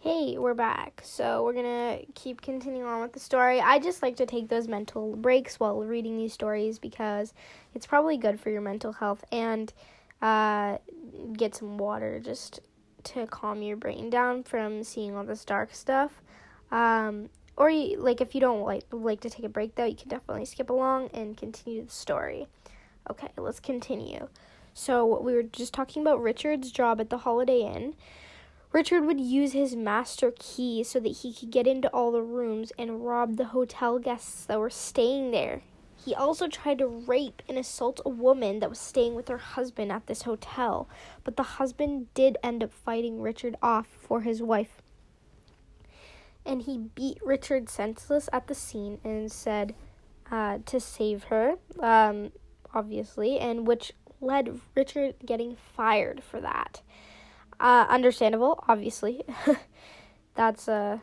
Hey, 0.00 0.38
we're 0.38 0.54
back. 0.54 1.02
So 1.04 1.42
we're 1.42 1.52
gonna 1.52 1.98
keep 2.14 2.40
continuing 2.40 2.86
on 2.86 3.00
with 3.00 3.12
the 3.12 3.18
story. 3.18 3.60
I 3.60 3.80
just 3.80 4.02
like 4.02 4.14
to 4.16 4.26
take 4.26 4.48
those 4.48 4.68
mental 4.68 5.16
breaks 5.16 5.58
while 5.58 5.80
reading 5.80 6.16
these 6.16 6.32
stories 6.32 6.78
because 6.78 7.34
it's 7.74 7.86
probably 7.86 8.16
good 8.16 8.38
for 8.38 8.50
your 8.50 8.60
mental 8.60 8.92
health 8.92 9.24
and 9.32 9.72
uh, 10.22 10.78
get 11.36 11.56
some 11.56 11.76
water 11.76 12.20
just 12.20 12.60
to 13.02 13.26
calm 13.26 13.62
your 13.62 13.76
brain 13.76 14.08
down 14.08 14.44
from 14.44 14.84
seeing 14.84 15.16
all 15.16 15.24
this 15.24 15.44
dark 15.44 15.74
stuff. 15.74 16.22
Um, 16.70 17.28
or 17.56 17.70
you, 17.70 17.98
like 17.98 18.20
if 18.20 18.34
you 18.34 18.40
don't 18.40 18.62
like 18.62 18.84
like 18.92 19.20
to 19.20 19.30
take 19.30 19.44
a 19.44 19.48
break 19.48 19.74
though, 19.74 19.84
you 19.84 19.96
can 19.96 20.08
definitely 20.08 20.44
skip 20.44 20.70
along 20.70 21.08
and 21.14 21.36
continue 21.36 21.84
the 21.84 21.90
story. 21.90 22.46
Okay, 23.10 23.28
let's 23.36 23.60
continue. 23.60 24.28
So 24.74 25.20
we 25.20 25.32
were 25.34 25.42
just 25.42 25.72
talking 25.72 26.02
about 26.02 26.22
Richard's 26.22 26.70
job 26.70 27.00
at 27.00 27.08
the 27.08 27.18
Holiday 27.18 27.60
Inn. 27.60 27.94
Richard 28.72 29.06
would 29.06 29.20
use 29.20 29.52
his 29.52 29.74
master 29.74 30.34
key 30.38 30.84
so 30.84 31.00
that 31.00 31.18
he 31.18 31.32
could 31.32 31.50
get 31.50 31.66
into 31.66 31.88
all 31.88 32.12
the 32.12 32.20
rooms 32.20 32.72
and 32.78 33.06
rob 33.06 33.36
the 33.36 33.46
hotel 33.46 33.98
guests 33.98 34.44
that 34.44 34.58
were 34.58 34.68
staying 34.68 35.30
there. 35.30 35.62
He 36.04 36.14
also 36.14 36.46
tried 36.46 36.78
to 36.78 36.86
rape 36.86 37.42
and 37.48 37.56
assault 37.56 38.00
a 38.04 38.10
woman 38.10 38.58
that 38.60 38.68
was 38.68 38.78
staying 38.78 39.14
with 39.14 39.28
her 39.28 39.38
husband 39.38 39.90
at 39.90 40.06
this 40.06 40.22
hotel, 40.22 40.88
but 41.24 41.36
the 41.36 41.42
husband 41.42 42.12
did 42.12 42.36
end 42.42 42.62
up 42.62 42.72
fighting 42.72 43.22
Richard 43.22 43.56
off 43.62 43.86
for 43.86 44.20
his 44.20 44.42
wife 44.42 44.75
and 46.46 46.62
he 46.62 46.78
beat 46.78 47.18
Richard 47.24 47.68
senseless 47.68 48.28
at 48.32 48.46
the 48.46 48.54
scene 48.54 48.98
and 49.04 49.30
said, 49.30 49.74
uh, 50.30 50.58
to 50.66 50.80
save 50.80 51.24
her, 51.24 51.54
um, 51.80 52.32
obviously, 52.74 53.38
and 53.38 53.66
which 53.66 53.92
led 54.20 54.60
Richard 54.74 55.14
getting 55.24 55.56
fired 55.56 56.22
for 56.22 56.40
that. 56.40 56.82
Uh, 57.60 57.86
understandable, 57.88 58.62
obviously. 58.68 59.24
that's 60.34 60.68
uh, 60.68 60.98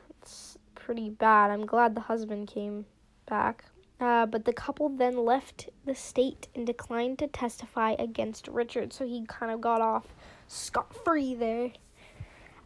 pretty 0.76 1.10
bad. 1.10 1.52
I'm 1.52 1.66
glad 1.66 1.96
the 1.96 2.02
husband 2.02 2.48
came 2.48 2.86
back. 3.26 3.66
Uh, 4.00 4.26
but 4.26 4.44
the 4.44 4.54
couple 4.54 4.90
then 4.90 5.16
left 5.18 5.70
the 5.86 5.96
state 5.96 6.48
and 6.54 6.68
declined 6.68 7.18
to 7.20 7.28
testify 7.28 7.96
against 7.98 8.48
Richard, 8.50 8.92
so 8.92 9.06
he 9.06 9.26
kind 9.28 9.52
of 9.52 9.62
got 9.62 9.80
off 9.80 10.08
scot 10.48 10.94
free 11.06 11.34
there. 11.34 11.72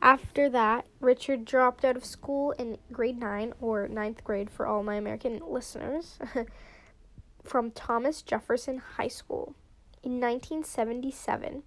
After 0.01 0.49
that, 0.49 0.85
Richard 0.99 1.43
dropped 1.45 1.83
out 1.83 1.97
of 1.97 2.05
school 2.05 2.51
in 2.51 2.77
grade 2.91 3.19
9 3.19 3.53
or 3.59 3.87
ninth 3.87 4.23
grade 4.23 4.49
for 4.49 4.65
all 4.67 4.83
my 4.83 4.95
American 4.95 5.41
listeners 5.47 6.19
from 7.43 7.71
Thomas 7.71 8.21
Jefferson 8.21 8.81
High 8.97 9.07
School. 9.07 9.55
In 10.03 10.19
1977, 10.19 11.63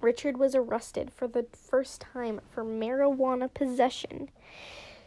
Richard 0.00 0.36
was 0.36 0.54
arrested 0.54 1.10
for 1.12 1.26
the 1.26 1.46
first 1.52 2.00
time 2.00 2.40
for 2.48 2.64
marijuana 2.64 3.52
possession. 3.52 4.30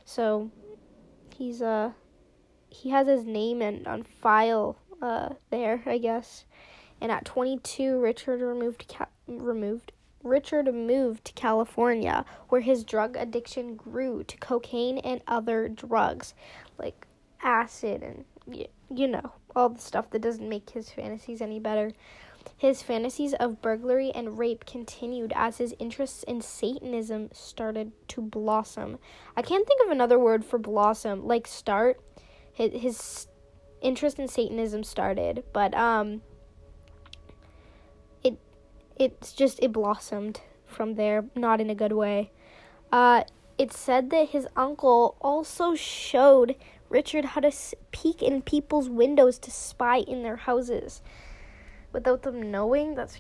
So 0.04 0.52
he's 1.34 1.62
uh 1.62 1.92
he 2.70 2.90
has 2.90 3.08
his 3.08 3.26
name 3.26 3.62
and 3.62 3.88
on 3.88 4.04
file 4.04 4.78
uh 5.02 5.30
there, 5.50 5.82
I 5.86 5.98
guess. 5.98 6.46
And 7.00 7.12
at 7.12 7.26
22, 7.26 8.00
Richard 8.00 8.42
removed 8.42 8.86
ca- 8.88 9.08
removed 9.28 9.94
Richard 10.24 10.74
moved 10.74 11.26
to 11.26 11.34
California, 11.34 12.26
where 12.50 12.62
his 12.62 12.84
drug 12.84 13.16
addiction 13.18 13.76
grew 13.76 14.24
to 14.24 14.38
cocaine 14.38 14.98
and 15.00 15.22
other 15.28 15.68
drugs 15.68 16.34
like 16.78 17.08
acid 17.44 18.04
and 18.04 18.26
you 18.94 19.08
know, 19.08 19.34
all 19.56 19.70
the 19.70 19.80
stuff 19.80 20.10
that 20.12 20.22
doesn't 20.22 20.48
make 20.48 20.72
his 20.72 20.90
fantasies 20.90 21.42
any 21.42 21.60
better. 21.60 21.94
His 22.58 22.82
fantasies 22.82 23.34
of 23.36 23.62
burglary 23.62 24.12
and 24.12 24.38
rape 24.38 24.66
continued 24.66 25.32
as 25.36 25.58
his 25.58 25.76
interests 25.80 26.24
in 26.24 26.42
Satanism 26.42 27.30
started 27.32 27.92
to 28.10 28.22
blossom. 28.22 28.98
I 29.38 29.42
can't 29.42 29.68
think 29.68 29.82
of 29.86 29.92
another 29.92 30.18
word 30.18 30.44
for 30.44 30.58
blossom, 30.58 31.26
like 31.26 31.48
start. 31.48 32.02
His, 32.52 32.82
his 32.82 33.28
interest 33.82 34.20
in 34.20 34.28
Satanism 34.28 34.84
started, 34.84 35.44
but 35.54 35.74
um 35.76 36.22
it's 39.02 39.34
just 39.34 39.60
it 39.64 39.74
blossomed 39.74 40.42
from 40.68 40.94
there, 40.94 41.26
not 41.36 41.60
in 41.60 41.72
a 41.72 41.76
good 41.76 41.92
way. 41.92 42.32
Uh, 42.92 43.24
it's 43.58 43.80
said 43.80 44.12
that 44.12 44.30
his 44.30 44.48
uncle 44.56 45.18
also 45.22 45.74
showed 45.74 46.56
Richard 46.88 47.26
how 47.26 47.42
to 47.42 47.52
peek 47.92 48.22
in 48.22 48.44
people's 48.44 48.90
windows 48.90 49.40
to 49.40 49.50
spy 49.50 49.98
in 49.98 50.22
their 50.22 50.36
houses 50.36 51.02
without 51.92 52.22
them 52.22 52.52
knowing. 52.52 52.94
That's 52.94 53.20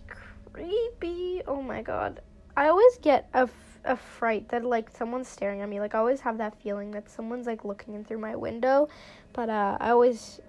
creepy. 0.54 1.42
Oh 1.48 1.64
my 1.64 1.82
god. 1.82 2.22
I 2.56 2.68
always 2.68 3.00
get 3.02 3.28
a, 3.34 3.50
f- 3.50 3.80
a 3.84 3.96
fright 3.96 4.50
that 4.50 4.64
like 4.64 4.96
someone's 4.96 5.30
staring 5.30 5.62
at 5.62 5.70
me. 5.70 5.80
Like 5.80 5.96
I 5.96 5.98
always 5.98 6.22
have 6.22 6.38
that 6.38 6.62
feeling 6.62 6.92
that 6.92 7.10
someone's 7.10 7.48
like 7.48 7.66
looking 7.66 7.96
in 7.96 8.06
through 8.06 8.20
my 8.20 8.36
window, 8.36 8.88
but 9.34 9.50
uh, 9.50 9.78
I 9.80 9.90
always 9.90 10.40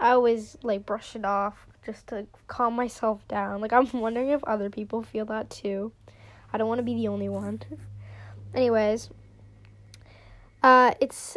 I 0.00 0.10
always 0.10 0.58
like 0.64 0.84
brush 0.84 1.14
it 1.14 1.24
off 1.24 1.68
just 1.84 2.08
to 2.08 2.26
calm 2.46 2.74
myself 2.74 3.26
down. 3.28 3.60
Like, 3.60 3.72
I'm 3.74 3.90
wondering 3.92 4.28
if 4.28 4.42
other 4.44 4.70
people 4.70 5.02
feel 5.02 5.24
that 5.26 5.50
too. 5.50 5.92
I 6.52 6.58
don't 6.58 6.68
want 6.68 6.78
to 6.78 6.84
be 6.84 6.94
the 6.94 7.08
only 7.08 7.28
one. 7.28 7.60
Anyways, 8.54 9.10
uh, 10.62 10.94
it's 11.00 11.36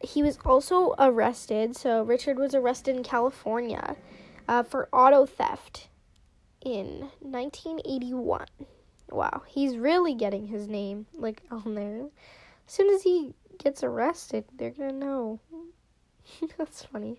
he 0.00 0.22
was 0.22 0.38
also 0.44 0.94
arrested. 0.98 1.76
So 1.76 2.02
Richard 2.02 2.38
was 2.38 2.54
arrested 2.54 2.96
in 2.96 3.02
California 3.02 3.96
uh, 4.46 4.62
for 4.62 4.88
auto 4.92 5.26
theft 5.26 5.88
in 6.60 7.10
1981. 7.20 8.46
Wow, 9.10 9.42
he's 9.46 9.76
really 9.76 10.14
getting 10.14 10.48
his 10.48 10.68
name 10.68 11.06
like 11.14 11.42
on 11.50 11.74
there. 11.74 12.08
As 12.66 12.72
soon 12.74 12.94
as 12.94 13.02
he 13.02 13.32
gets 13.58 13.82
arrested, 13.82 14.44
they're 14.54 14.70
gonna 14.70 14.92
know. 14.92 15.40
That's 16.58 16.84
funny 16.84 17.18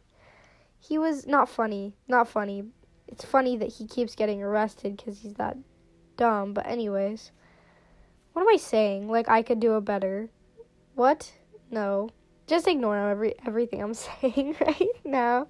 he 0.80 0.98
was 0.98 1.28
not 1.28 1.50
funny. 1.50 1.94
Not 2.08 2.28
funny. 2.28 2.66
It's 3.08 3.26
funny 3.26 3.58
that 3.58 3.74
he 3.74 3.88
keeps 3.88 4.16
getting 4.16 4.42
arrested 4.42 4.98
because 4.98 5.20
he's 5.20 5.34
that 5.36 5.58
dumb. 6.18 6.54
But, 6.54 6.68
anyways, 6.68 7.32
what 8.34 8.44
am 8.44 8.50
I 8.50 8.58
saying? 8.58 9.10
Like, 9.10 9.30
I 9.30 9.42
could 9.42 9.60
do 9.60 9.74
a 9.74 9.82
better. 9.82 10.30
What? 10.96 11.34
No. 11.72 12.10
Just 12.48 12.68
ignore 12.68 12.98
every 12.98 13.36
everything 13.46 13.82
I'm 13.82 13.94
saying 14.22 14.56
right 14.60 14.90
now. 15.06 15.48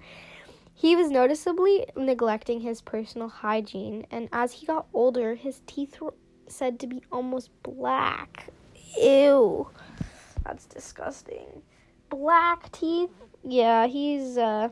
He 0.74 0.96
was 0.96 1.10
noticeably 1.10 1.86
neglecting 1.94 2.60
his 2.60 2.80
personal 2.80 3.28
hygiene, 3.28 4.06
and 4.10 4.28
as 4.32 4.52
he 4.52 4.66
got 4.66 4.86
older, 4.94 5.34
his 5.34 5.60
teeth 5.66 6.00
were 6.00 6.14
said 6.46 6.80
to 6.80 6.86
be 6.86 7.02
almost 7.12 7.50
black. 7.62 8.48
Ew. 9.00 9.68
That's 10.44 10.64
disgusting. 10.66 11.62
Black 12.08 12.72
teeth? 12.72 13.10
Yeah, 13.44 13.86
he's 13.86 14.36
uh 14.36 14.70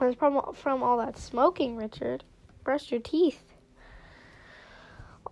it's 0.00 0.18
from, 0.18 0.40
from 0.54 0.82
all 0.82 0.98
that 0.98 1.18
smoking, 1.18 1.76
Richard. 1.76 2.24
Brush 2.62 2.90
your 2.90 3.00
teeth. 3.00 3.54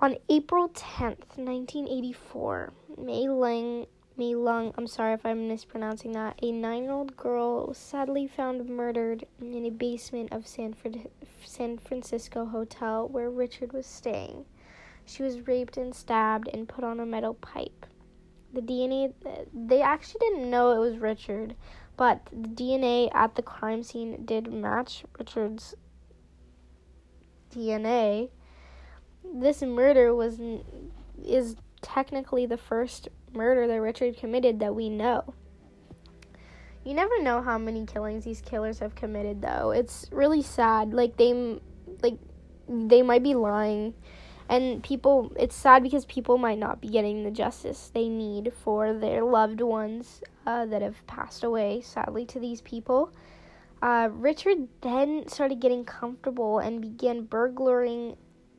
On 0.01 0.17
April 0.29 0.69
10th, 0.69 1.39
1984, 1.39 2.73
Mei 2.99 3.29
Ling, 3.29 3.87
Mei 4.17 4.35
Lung, 4.35 4.75
I'm 4.77 4.87
sorry 4.87 5.15
if 5.15 5.25
I'm 5.25 5.49
mispronouncing 5.49 6.13
that, 6.13 6.39
a 6.43 6.53
nine 6.53 6.83
year 6.83 6.93
old 6.93 7.17
girl 7.17 7.67
was 7.69 7.79
sadly 7.79 8.27
found 8.27 8.69
murdered 8.69 9.25
in 9.41 9.65
a 9.65 9.71
basement 9.71 10.33
of 10.33 10.47
San, 10.47 10.75
San 11.45 11.79
Francisco 11.79 12.45
hotel 12.45 13.09
where 13.09 13.31
Richard 13.31 13.73
was 13.73 13.87
staying. 13.87 14.45
She 15.07 15.23
was 15.23 15.47
raped 15.47 15.77
and 15.77 15.95
stabbed 15.95 16.49
and 16.49 16.69
put 16.69 16.85
on 16.85 17.01
a 17.01 17.07
metal 17.07 17.35
pipe. 17.35 17.87
The 18.53 18.61
DNA, 18.61 19.13
they 19.55 19.81
actually 19.81 20.21
didn't 20.21 20.51
know 20.51 20.73
it 20.73 20.79
was 20.79 20.99
Richard 20.99 21.55
but 21.97 22.27
the 22.31 22.49
DNA 22.49 23.15
at 23.15 23.35
the 23.35 23.43
crime 23.43 23.83
scene 23.83 24.25
did 24.25 24.53
match 24.53 25.05
Richard's 25.19 25.75
DNA. 27.55 28.31
This 29.25 29.63
murder 29.63 30.15
was 30.15 30.39
is 31.25 31.57
technically 31.83 32.47
the 32.47 32.57
first 32.57 33.09
murder 33.33 33.67
that 33.67 33.81
Richard 33.81 34.17
committed 34.17 34.61
that 34.61 34.75
we 34.75 34.89
know. 34.89 35.35
You 36.85 36.95
never 36.95 37.21
know 37.21 37.43
how 37.43 37.59
many 37.59 37.85
killings 37.85 38.25
these 38.25 38.41
killers 38.41 38.79
have 38.79 38.95
committed 38.95 39.43
though. 39.43 39.71
It's 39.71 40.07
really 40.13 40.43
sad. 40.43 40.93
Like 40.93 41.17
they 41.17 41.61
like 42.03 42.19
they 42.69 43.03
might 43.03 43.23
be 43.23 43.35
lying 43.35 43.95
and 44.49 44.83
people 44.83 45.33
it's 45.37 45.57
sad 45.57 45.83
because 45.83 46.05
people 46.07 46.39
might 46.39 46.59
not 46.59 46.81
be 46.81 46.89
getting 46.89 47.25
the 47.25 47.31
justice 47.31 47.91
they 47.93 48.09
need 48.09 48.53
for 48.65 48.93
their 48.93 49.25
loved 49.25 49.61
ones 49.61 50.23
uh, 50.47 50.65
that 50.67 50.83
have 50.83 51.05
passed 51.07 51.43
away 51.43 51.81
sadly 51.81 52.25
to 52.27 52.39
these 52.39 52.61
people. 52.61 53.13
Uh, 53.83 54.09
richard 54.13 54.69
then 54.81 55.27
started 55.29 55.61
getting 55.61 55.85
comfortable 55.85 56.59
and 56.61 56.81
began 56.81 57.23
burglaring 57.25 58.17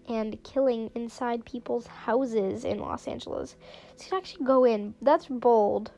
and 0.08 0.41
killing 0.44 0.89
inside 0.96 1.44
people's 1.46 1.88
houses 1.88 2.65
in 2.65 2.79
los 2.79 3.08
angeles. 3.08 3.56
So 3.96 4.06
he'd 4.06 4.17
actually 4.17 4.46
go 4.46 4.63
in. 4.65 4.94
That's 5.01 5.27
bold. 5.27 5.91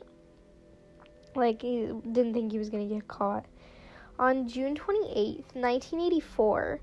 Like 1.36 1.62
he 1.62 1.92
didn't 2.12 2.34
think 2.34 2.52
he 2.52 2.60
was 2.60 2.70
going 2.70 2.88
to 2.88 2.96
get 2.96 3.08
caught. 3.08 3.46
On 4.20 4.48
june 4.48 4.76
28th 4.76 5.56
1984 5.56 6.82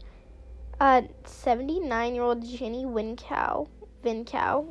uh, 0.81 1.03
79 1.25 2.15
year 2.15 2.23
old 2.23 2.45
Jenny 2.47 2.85
Vincow, 2.85 3.69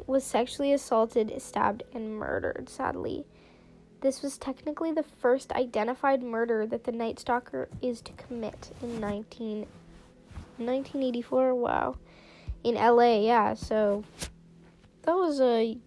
was 0.07 0.23
sexually 0.23 0.71
assaulted, 0.73 1.33
stabbed, 1.41 1.83
and 1.93 2.17
murdered, 2.17 2.69
sadly. 2.69 3.25
This 4.01 4.21
was 4.21 4.37
technically 4.37 4.91
the 4.91 5.03
first 5.03 5.51
identified 5.53 6.21
murder 6.21 6.67
that 6.67 6.83
the 6.83 6.91
Night 6.91 7.19
Stalker 7.19 7.67
is 7.81 8.01
to 8.01 8.11
commit 8.13 8.71
in 8.81 8.99
19, 8.99 9.61
1984. 10.57 11.55
Wow. 11.55 11.97
In 12.63 12.75
LA, 12.75 13.21
yeah, 13.21 13.53
so 13.53 14.03
that 15.03 15.15
was 15.15 15.41
a. 15.41 15.77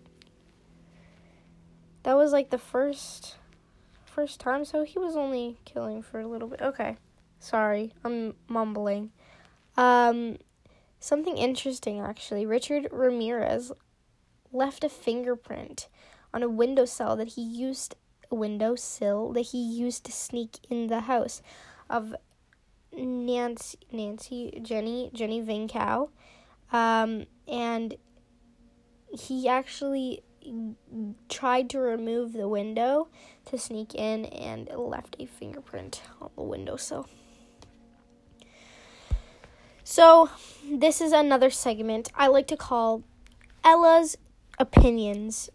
That 2.02 2.16
was 2.16 2.32
like 2.32 2.50
the 2.50 2.58
first 2.58 3.36
first 4.04 4.40
time, 4.40 4.64
so 4.64 4.84
he 4.84 4.98
was 4.98 5.16
only 5.16 5.58
killing 5.64 6.02
for 6.02 6.20
a 6.20 6.26
little 6.26 6.48
bit. 6.48 6.60
Okay. 6.60 6.96
Sorry, 7.40 7.92
I'm 8.04 8.34
mumbling. 8.48 9.12
Um, 9.78 10.38
something 10.98 11.38
interesting 11.38 12.00
actually. 12.00 12.44
Richard 12.44 12.88
Ramirez 12.90 13.70
left 14.52 14.82
a 14.82 14.88
fingerprint 14.88 15.88
on 16.34 16.42
a 16.42 16.48
windowsill 16.48 17.14
that 17.16 17.28
he 17.28 17.42
used 17.42 17.94
a 18.30 18.34
windowsill 18.34 19.32
that 19.32 19.46
he 19.52 19.58
used 19.58 20.04
to 20.04 20.12
sneak 20.12 20.58
in 20.68 20.88
the 20.88 21.02
house 21.02 21.40
of 21.88 22.14
Nancy 22.92 23.78
Nancy 23.92 24.60
Jenny 24.62 25.10
Jenny 25.14 25.40
Vincow. 25.40 26.10
Um, 26.72 27.26
and 27.46 27.94
he 29.16 29.48
actually 29.48 30.24
tried 31.28 31.70
to 31.70 31.78
remove 31.78 32.32
the 32.32 32.48
window 32.48 33.08
to 33.46 33.56
sneak 33.56 33.94
in 33.94 34.24
and 34.26 34.68
left 34.76 35.14
a 35.20 35.26
fingerprint 35.26 36.02
on 36.20 36.30
the 36.34 36.42
windowsill. 36.42 37.06
So, 39.90 40.28
this 40.70 41.00
is 41.00 41.12
another 41.12 41.48
segment 41.48 42.10
I 42.14 42.26
like 42.26 42.46
to 42.48 42.58
call 42.58 43.04
Ella's 43.64 44.18
Opinions. 44.58 45.48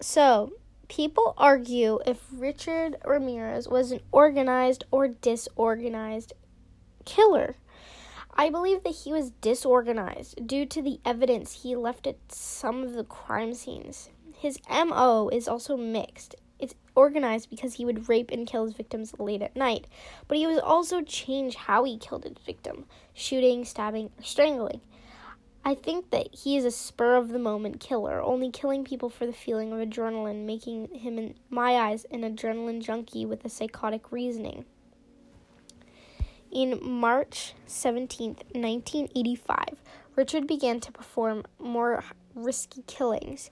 So, 0.00 0.54
people 0.88 1.34
argue 1.36 1.98
if 2.06 2.24
Richard 2.32 2.96
Ramirez 3.04 3.68
was 3.68 3.92
an 3.92 4.00
organized 4.10 4.84
or 4.90 5.06
disorganized 5.06 6.32
killer. 7.04 7.56
I 8.32 8.48
believe 8.48 8.84
that 8.84 9.02
he 9.04 9.12
was 9.12 9.32
disorganized 9.42 10.46
due 10.46 10.64
to 10.64 10.80
the 10.80 10.98
evidence 11.04 11.62
he 11.62 11.76
left 11.76 12.06
at 12.06 12.16
some 12.32 12.82
of 12.82 12.94
the 12.94 13.04
crime 13.04 13.52
scenes. 13.52 14.08
His 14.38 14.58
MO 14.70 15.28
is 15.28 15.46
also 15.46 15.76
mixed. 15.76 16.36
It's 16.60 16.74
organized 16.94 17.48
because 17.50 17.74
he 17.74 17.84
would 17.84 18.08
rape 18.08 18.30
and 18.30 18.46
kill 18.46 18.64
his 18.64 18.74
victims 18.74 19.14
late 19.18 19.42
at 19.42 19.56
night, 19.56 19.86
but 20.28 20.36
he 20.36 20.46
would 20.46 20.60
also 20.60 21.02
change 21.02 21.54
how 21.54 21.84
he 21.84 21.98
killed 21.98 22.24
his 22.24 22.36
victim 22.44 22.84
shooting, 23.14 23.64
stabbing, 23.64 24.10
or 24.18 24.22
strangling. 24.22 24.80
I 25.64 25.74
think 25.74 26.10
that 26.10 26.34
he 26.34 26.56
is 26.56 26.64
a 26.64 26.70
spur 26.70 27.16
of 27.16 27.28
the 27.28 27.38
moment 27.38 27.80
killer, 27.80 28.20
only 28.20 28.50
killing 28.50 28.84
people 28.84 29.10
for 29.10 29.26
the 29.26 29.32
feeling 29.32 29.72
of 29.72 29.78
adrenaline, 29.78 30.46
making 30.46 30.88
him, 30.94 31.18
in 31.18 31.34
my 31.50 31.72
eyes, 31.72 32.06
an 32.10 32.22
adrenaline 32.22 32.82
junkie 32.82 33.26
with 33.26 33.44
a 33.44 33.50
psychotic 33.50 34.10
reasoning. 34.10 34.64
In 36.50 36.78
March 36.82 37.54
17, 37.66 38.30
1985, 38.52 39.82
Richard 40.16 40.46
began 40.46 40.80
to 40.80 40.90
perform 40.90 41.44
more 41.58 42.02
risky 42.34 42.82
killings. 42.86 43.50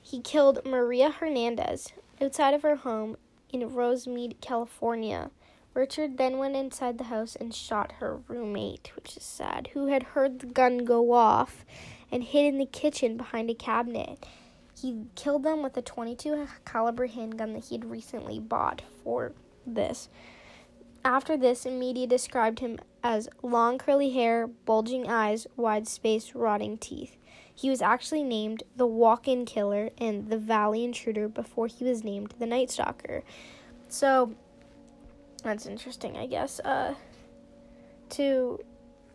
He 0.00 0.20
killed 0.20 0.64
Maria 0.64 1.10
Hernandez 1.10 1.92
outside 2.22 2.54
of 2.54 2.62
her 2.62 2.76
home 2.76 3.16
in 3.50 3.60
Rosemead, 3.68 4.40
California. 4.40 5.30
Richard 5.74 6.18
then 6.18 6.38
went 6.38 6.54
inside 6.54 6.98
the 6.98 7.04
house 7.04 7.34
and 7.34 7.54
shot 7.54 7.92
her 7.98 8.20
roommate, 8.28 8.92
which 8.94 9.16
is 9.16 9.22
sad, 9.22 9.70
who 9.72 9.86
had 9.86 10.02
heard 10.02 10.38
the 10.38 10.46
gun 10.46 10.84
go 10.84 11.12
off 11.12 11.64
and 12.10 12.22
hid 12.22 12.46
in 12.46 12.58
the 12.58 12.66
kitchen 12.66 13.16
behind 13.16 13.50
a 13.50 13.54
cabinet. 13.54 14.26
He 14.78 15.06
killed 15.14 15.44
them 15.44 15.62
with 15.62 15.76
a 15.76 15.82
22 15.82 16.46
caliber 16.64 17.06
handgun 17.06 17.54
that 17.54 17.64
he 17.64 17.76
had 17.76 17.90
recently 17.90 18.38
bought 18.38 18.82
for 19.02 19.32
this. 19.66 20.08
After 21.04 21.36
this, 21.36 21.64
media 21.66 22.06
described 22.06 22.60
him 22.60 22.78
as 23.02 23.28
long 23.42 23.78
curly 23.78 24.10
hair, 24.10 24.46
bulging 24.46 25.08
eyes, 25.08 25.46
wide 25.56 25.88
spaced, 25.88 26.34
rotting 26.34 26.78
teeth. 26.78 27.16
He 27.62 27.70
was 27.70 27.80
actually 27.80 28.24
named 28.24 28.64
the 28.74 28.88
walk 28.88 29.28
in 29.28 29.44
killer 29.44 29.90
and 29.96 30.28
the 30.28 30.36
valley 30.36 30.82
intruder 30.82 31.28
before 31.28 31.68
he 31.68 31.84
was 31.84 32.02
named 32.02 32.34
the 32.40 32.44
night 32.44 32.72
stalker. 32.72 33.22
So 33.86 34.34
that's 35.44 35.64
interesting, 35.66 36.16
I 36.16 36.26
guess. 36.26 36.58
Uh, 36.58 36.96
to 38.10 38.58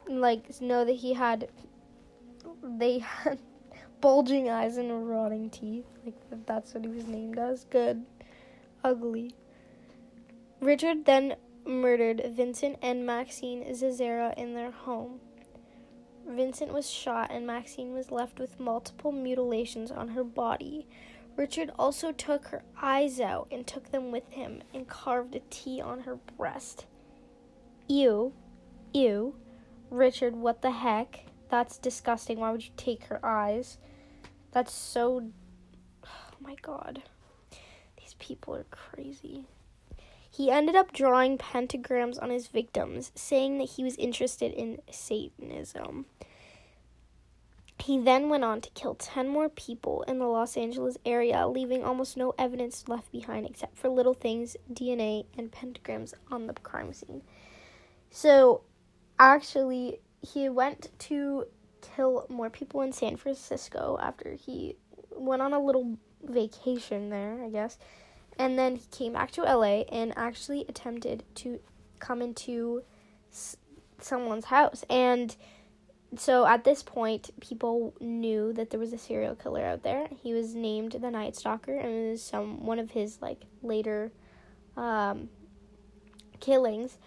like 0.08 0.62
know 0.62 0.86
that 0.86 0.94
he 0.94 1.12
had 1.12 1.50
they 2.64 3.00
had 3.00 3.38
bulging 4.00 4.50
eyes 4.50 4.78
and 4.78 5.10
rotting 5.10 5.50
teeth. 5.50 5.84
Like 6.06 6.16
that's 6.46 6.74
what 6.74 6.86
he 6.86 6.90
was 6.90 7.06
named 7.06 7.38
as. 7.38 7.66
Good. 7.66 8.06
Ugly. 8.82 9.36
Richard 10.62 11.04
then 11.04 11.36
murdered 11.66 12.22
Vincent 12.30 12.78
and 12.82 13.06
Maxine 13.06 13.66
Zazzara 13.74 14.34
in 14.38 14.54
their 14.54 14.72
home. 14.72 15.20
Vincent 16.28 16.74
was 16.74 16.90
shot 16.90 17.32
and 17.32 17.48
Maxine 17.48 17.94
was 17.94 18.12
left 18.12 18.40
with 18.40 18.60
multiple 18.60 19.12
mutilations 19.12 19.92
on 19.92 20.10
her 20.10 20.24
body. 20.24 20.88
Richard 21.38 21.72
also 21.78 22.12
took 22.12 22.48
her 22.48 22.64
eyes 22.82 23.20
out 23.20 23.48
and 23.52 23.66
took 23.66 23.92
them 23.92 24.12
with 24.12 24.30
him 24.32 24.64
and 24.74 24.88
carved 24.88 25.36
a 25.36 25.42
T 25.50 25.80
on 25.80 26.02
her 26.02 26.16
breast. 26.38 26.86
Ew. 27.88 28.34
Ew. 28.94 29.36
Richard, 29.90 30.36
what 30.36 30.62
the 30.62 30.72
heck? 30.72 31.26
That's 31.50 31.78
disgusting. 31.78 32.40
Why 32.40 32.52
would 32.52 32.66
you 32.66 32.72
take 32.76 33.06
her 33.06 33.26
eyes? 33.26 33.78
That's 34.52 34.74
so. 34.74 35.30
Oh 36.06 36.36
my 36.42 36.56
god. 36.62 37.04
These 37.98 38.16
people 38.20 38.56
are 38.56 38.66
crazy. 38.70 39.46
He 40.38 40.52
ended 40.52 40.76
up 40.76 40.94
drawing 40.94 41.40
pentagrams 41.40 42.22
on 42.22 42.30
his 42.30 42.46
victims, 42.46 43.12
saying 43.16 43.58
that 43.58 43.70
he 43.70 43.84
was 43.84 43.96
interested 43.96 44.54
in 44.54 44.78
Satanism. 44.88 46.06
He 47.80 47.98
then 48.00 48.30
went 48.30 48.44
on 48.44 48.62
to 48.62 48.70
kill 48.70 48.94
10 48.94 49.28
more 49.30 49.50
people 49.50 50.04
in 50.04 50.20
the 50.20 50.28
Los 50.28 50.56
Angeles 50.56 50.96
area, 51.04 51.48
leaving 51.48 51.84
almost 51.84 52.18
no 52.18 52.36
evidence 52.38 52.88
left 52.88 53.12
behind 53.12 53.48
except 53.48 53.80
for 53.80 53.90
little 53.90 54.14
things, 54.14 54.56
DNA, 54.72 55.26
and 55.36 55.52
pentagrams 55.52 56.14
on 56.30 56.46
the 56.46 56.54
crime 56.54 56.94
scene. 56.94 57.24
So, 58.12 58.62
actually, 59.18 60.02
he 60.22 60.50
went 60.50 60.92
to 61.00 61.46
kill 61.82 62.28
more 62.30 62.52
people 62.52 62.82
in 62.82 62.92
San 62.92 63.18
Francisco 63.18 63.98
after 64.00 64.34
he 64.36 64.76
went 65.16 65.42
on 65.42 65.54
a 65.54 65.60
little 65.60 65.98
vacation 66.24 67.10
there, 67.10 67.44
I 67.44 67.50
guess. 67.50 67.80
And 68.40 68.58
then 68.58 68.76
he 68.76 68.86
came 68.92 69.14
back 69.14 69.32
to 69.32 69.42
LA 69.42 69.82
and 69.92 70.14
actually 70.16 70.66
attempted 70.70 71.24
to 71.36 71.60
come 72.00 72.22
into 72.22 72.84
s- 73.32 73.58
someone's 74.00 74.46
house. 74.46 74.84
And 74.90 75.36
so 76.16 76.46
at 76.46 76.64
this 76.64 76.84
point, 76.84 77.32
people 77.42 77.94
knew 78.00 78.54
that 78.54 78.70
there 78.70 78.80
was 78.80 78.94
a 78.94 78.98
serial 78.98 79.36
killer 79.36 79.66
out 79.66 79.84
there. 79.84 80.08
He 80.22 80.34
was 80.34 80.56
named 80.56 80.94
the 80.94 81.12
Night 81.12 81.36
Stalker, 81.36 81.76
and 81.76 81.90
it 81.90 82.12
was 82.12 82.24
some 82.24 82.66
one 82.66 82.80
of 82.80 82.92
his 82.92 83.22
like 83.22 83.42
later 83.62 84.12
um, 84.78 85.30
killings. 86.40 86.98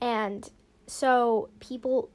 And 0.00 0.48
so 0.86 1.48
people 1.60 2.10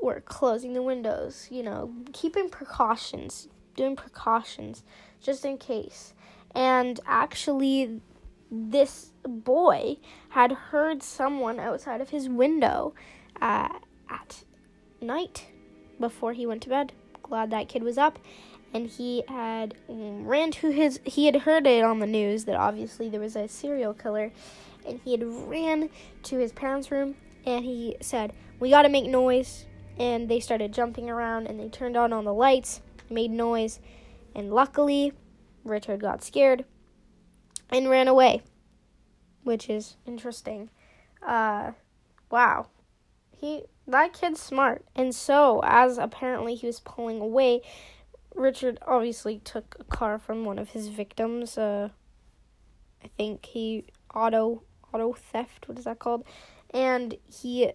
were 0.00 0.20
closing 0.20 0.72
the 0.72 0.82
windows, 0.82 1.48
you 1.50 1.62
know, 1.62 1.92
keeping 2.12 2.48
precautions, 2.48 3.48
doing 3.76 3.96
precautions 3.96 4.82
just 5.20 5.44
in 5.44 5.58
case. 5.58 6.14
And 6.54 6.98
actually, 7.06 8.00
this 8.54 9.12
boy 9.24 9.96
had 10.28 10.52
heard 10.52 11.02
someone 11.02 11.58
outside 11.58 12.02
of 12.02 12.10
his 12.10 12.28
window 12.28 12.94
uh, 13.40 13.78
at 14.10 14.44
night 15.00 15.46
before 15.98 16.34
he 16.34 16.46
went 16.46 16.62
to 16.62 16.68
bed. 16.68 16.92
Glad 17.22 17.50
that 17.50 17.70
kid 17.70 17.82
was 17.82 17.96
up. 17.96 18.18
And 18.74 18.88
he 18.88 19.24
had 19.26 19.74
ran 19.88 20.50
to 20.52 20.70
his, 20.70 21.00
he 21.04 21.26
had 21.26 21.36
heard 21.36 21.66
it 21.66 21.82
on 21.82 21.98
the 21.98 22.06
news 22.06 22.44
that 22.44 22.56
obviously 22.56 23.08
there 23.08 23.20
was 23.20 23.36
a 23.36 23.48
serial 23.48 23.94
killer. 23.94 24.32
And 24.86 25.00
he 25.02 25.12
had 25.12 25.22
ran 25.24 25.88
to 26.24 26.38
his 26.38 26.52
parents' 26.52 26.90
room 26.90 27.14
and 27.46 27.64
he 27.64 27.96
said, 28.02 28.34
We 28.60 28.70
gotta 28.70 28.88
make 28.90 29.06
noise. 29.06 29.64
And 29.98 30.28
they 30.28 30.40
started 30.40 30.72
jumping 30.72 31.08
around 31.08 31.46
and 31.46 31.58
they 31.58 31.68
turned 31.68 31.96
on 31.96 32.12
all 32.12 32.22
the 32.22 32.34
lights, 32.34 32.82
made 33.08 33.30
noise. 33.30 33.80
And 34.34 34.52
luckily, 34.52 35.12
Richard 35.64 36.00
got 36.00 36.24
scared 36.24 36.64
and 37.72 37.88
ran 37.88 38.06
away, 38.06 38.42
which 39.42 39.68
is 39.68 39.96
interesting. 40.06 40.68
Uh, 41.26 41.72
wow, 42.30 42.68
he 43.30 43.64
that 43.86 44.12
kid's 44.12 44.40
smart, 44.40 44.84
and 44.94 45.14
so 45.14 45.60
as 45.64 45.98
apparently 45.98 46.54
he 46.54 46.66
was 46.66 46.80
pulling 46.80 47.20
away, 47.20 47.62
Richard 48.34 48.78
obviously 48.86 49.38
took 49.38 49.76
a 49.80 49.84
car 49.84 50.18
from 50.18 50.44
one 50.44 50.58
of 50.58 50.70
his 50.70 50.88
victims. 50.88 51.58
Uh, 51.58 51.88
I 53.02 53.08
think 53.16 53.46
he 53.46 53.86
auto 54.14 54.62
auto 54.92 55.14
theft. 55.14 55.66
What 55.66 55.78
is 55.78 55.84
that 55.84 55.98
called? 55.98 56.24
And 56.70 57.16
he 57.26 57.72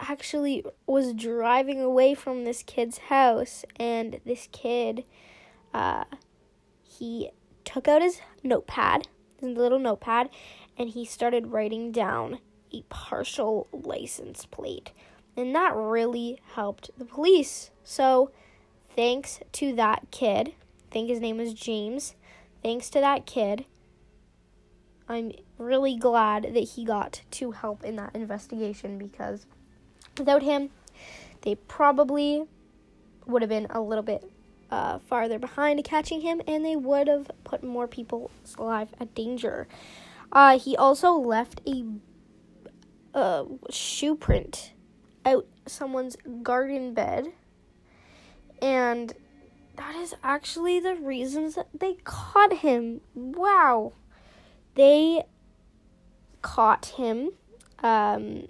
actually 0.00 0.64
was 0.86 1.12
driving 1.12 1.80
away 1.80 2.14
from 2.14 2.44
this 2.44 2.62
kid's 2.62 2.98
house, 2.98 3.64
and 3.76 4.20
this 4.24 4.48
kid, 4.52 5.04
uh, 5.72 6.04
he 6.82 7.30
took 7.64 7.88
out 7.88 8.02
his 8.02 8.20
notepad 8.42 9.08
little 9.40 9.78
notepad 9.78 10.28
and 10.76 10.90
he 10.90 11.04
started 11.04 11.48
writing 11.48 11.92
down 11.92 12.38
a 12.72 12.82
partial 12.88 13.66
license 13.72 14.46
plate. 14.46 14.92
And 15.36 15.54
that 15.54 15.74
really 15.74 16.40
helped 16.54 16.90
the 16.98 17.04
police. 17.04 17.70
So, 17.84 18.30
thanks 18.94 19.40
to 19.52 19.74
that 19.74 20.10
kid, 20.10 20.48
I 20.48 20.92
think 20.92 21.08
his 21.08 21.20
name 21.20 21.38
was 21.38 21.54
James, 21.54 22.14
thanks 22.62 22.90
to 22.90 23.00
that 23.00 23.26
kid, 23.26 23.64
I'm 25.08 25.32
really 25.56 25.96
glad 25.96 26.54
that 26.54 26.68
he 26.74 26.84
got 26.84 27.22
to 27.32 27.52
help 27.52 27.82
in 27.82 27.96
that 27.96 28.14
investigation 28.14 28.98
because 28.98 29.46
without 30.18 30.42
him, 30.42 30.70
they 31.42 31.54
probably 31.54 32.44
would 33.26 33.42
have 33.42 33.48
been 33.48 33.68
a 33.70 33.80
little 33.80 34.02
bit 34.02 34.30
uh, 34.70 34.98
farther 34.98 35.38
behind 35.38 35.82
catching 35.84 36.20
him, 36.20 36.40
and 36.46 36.64
they 36.64 36.76
would 36.76 37.08
have 37.08 37.30
put 37.44 37.62
more 37.62 37.88
people's 37.88 38.30
lives 38.58 38.92
at 39.00 39.14
danger. 39.14 39.66
Uh, 40.30 40.58
he 40.58 40.76
also 40.76 41.12
left 41.12 41.60
a 41.66 41.84
uh, 43.14 43.44
shoe 43.70 44.14
print 44.14 44.72
out 45.24 45.46
someone's 45.66 46.16
garden 46.42 46.94
bed, 46.94 47.32
and 48.60 49.14
that 49.76 49.94
is 49.94 50.14
actually 50.22 50.80
the 50.80 50.96
reasons 50.96 51.54
that 51.54 51.68
they 51.72 51.94
caught 52.04 52.52
him. 52.52 53.00
Wow. 53.14 53.92
They 54.74 55.24
caught 56.42 56.86
him 56.96 57.30
um, 57.82 58.48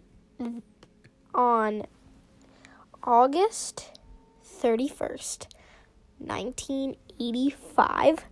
on 1.34 1.86
August 3.02 3.98
31st, 4.44 5.46
1985, 6.18 8.24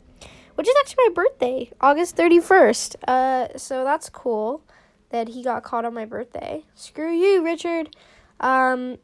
which 0.55 0.69
is 0.69 0.75
actually 0.81 1.09
my 1.09 1.15
birthday, 1.15 1.71
August 1.81 2.17
31st. 2.17 2.97
Uh, 3.07 3.49
so 3.57 3.85
that's 3.85 4.09
cool 4.09 4.63
that 5.11 5.29
he 5.29 5.43
got 5.43 5.63
caught 5.63 5.85
on 5.85 5.95
my 5.95 6.05
birthday. 6.05 6.65
Screw 6.75 7.13
you, 7.13 7.45
Richard. 7.45 7.95
Um, 8.41 8.99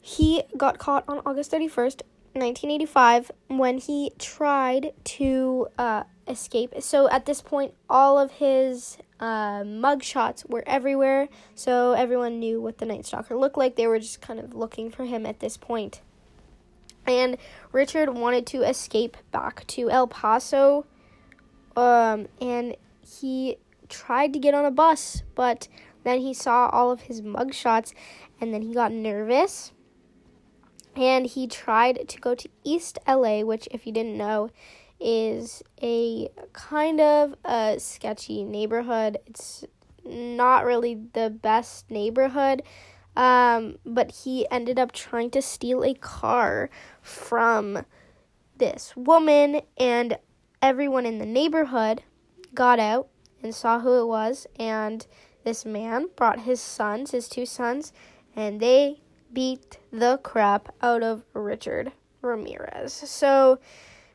he 0.00 0.42
got 0.56 0.78
caught 0.78 1.04
on 1.08 1.20
August 1.26 1.52
31st, 1.52 2.02
1985, 2.34 3.30
when 3.48 3.78
he 3.78 4.12
tried 4.18 4.92
to 5.04 5.68
uh, 5.76 6.04
escape. 6.26 6.74
So 6.80 7.08
at 7.10 7.26
this 7.26 7.42
point, 7.42 7.74
all 7.90 8.18
of 8.18 8.32
his 8.32 8.98
uh, 9.20 9.64
mug 9.64 10.02
shots 10.02 10.44
were 10.44 10.62
everywhere, 10.66 11.28
so 11.54 11.92
everyone 11.92 12.38
knew 12.38 12.60
what 12.60 12.78
the 12.78 12.86
Night 12.86 13.06
Stalker 13.06 13.36
looked 13.36 13.58
like. 13.58 13.76
They 13.76 13.86
were 13.86 13.98
just 13.98 14.20
kind 14.20 14.38
of 14.38 14.54
looking 14.54 14.90
for 14.90 15.04
him 15.04 15.26
at 15.26 15.40
this 15.40 15.56
point. 15.56 16.00
And 17.08 17.38
Richard 17.72 18.10
wanted 18.10 18.46
to 18.48 18.62
escape 18.62 19.16
back 19.32 19.66
to 19.68 19.90
El 19.90 20.06
Paso, 20.06 20.84
um, 21.74 22.28
and 22.40 22.76
he 23.00 23.56
tried 23.88 24.32
to 24.34 24.38
get 24.38 24.54
on 24.54 24.64
a 24.64 24.70
bus, 24.70 25.22
but 25.34 25.68
then 26.04 26.20
he 26.20 26.34
saw 26.34 26.68
all 26.68 26.90
of 26.90 27.02
his 27.02 27.22
mugshots 27.22 27.92
and 28.40 28.52
then 28.52 28.62
he 28.62 28.74
got 28.74 28.92
nervous. 28.92 29.72
And 30.96 31.26
he 31.26 31.46
tried 31.46 32.08
to 32.08 32.20
go 32.20 32.34
to 32.34 32.48
East 32.64 32.98
LA, 33.06 33.42
which, 33.42 33.68
if 33.70 33.86
you 33.86 33.92
didn't 33.92 34.16
know, 34.16 34.50
is 34.98 35.62
a 35.80 36.28
kind 36.52 37.00
of 37.00 37.34
a 37.44 37.78
sketchy 37.78 38.42
neighborhood. 38.42 39.18
It's 39.26 39.64
not 40.04 40.64
really 40.64 40.98
the 41.12 41.30
best 41.30 41.90
neighborhood. 41.90 42.62
Um, 43.18 43.80
but 43.84 44.12
he 44.22 44.46
ended 44.48 44.78
up 44.78 44.92
trying 44.92 45.30
to 45.32 45.42
steal 45.42 45.82
a 45.82 45.92
car 45.92 46.70
from 47.02 47.84
this 48.56 48.94
woman, 48.96 49.60
and 49.76 50.18
everyone 50.62 51.04
in 51.04 51.18
the 51.18 51.26
neighborhood 51.26 52.04
got 52.54 52.78
out 52.78 53.08
and 53.42 53.52
saw 53.52 53.80
who 53.80 54.00
it 54.00 54.06
was. 54.06 54.46
And 54.56 55.04
this 55.42 55.64
man 55.64 56.06
brought 56.14 56.42
his 56.42 56.60
sons, 56.60 57.10
his 57.10 57.28
two 57.28 57.44
sons, 57.44 57.92
and 58.36 58.60
they 58.60 59.00
beat 59.32 59.78
the 59.92 60.20
crap 60.22 60.72
out 60.80 61.02
of 61.02 61.24
Richard 61.34 61.90
Ramirez. 62.22 62.92
So 62.92 63.58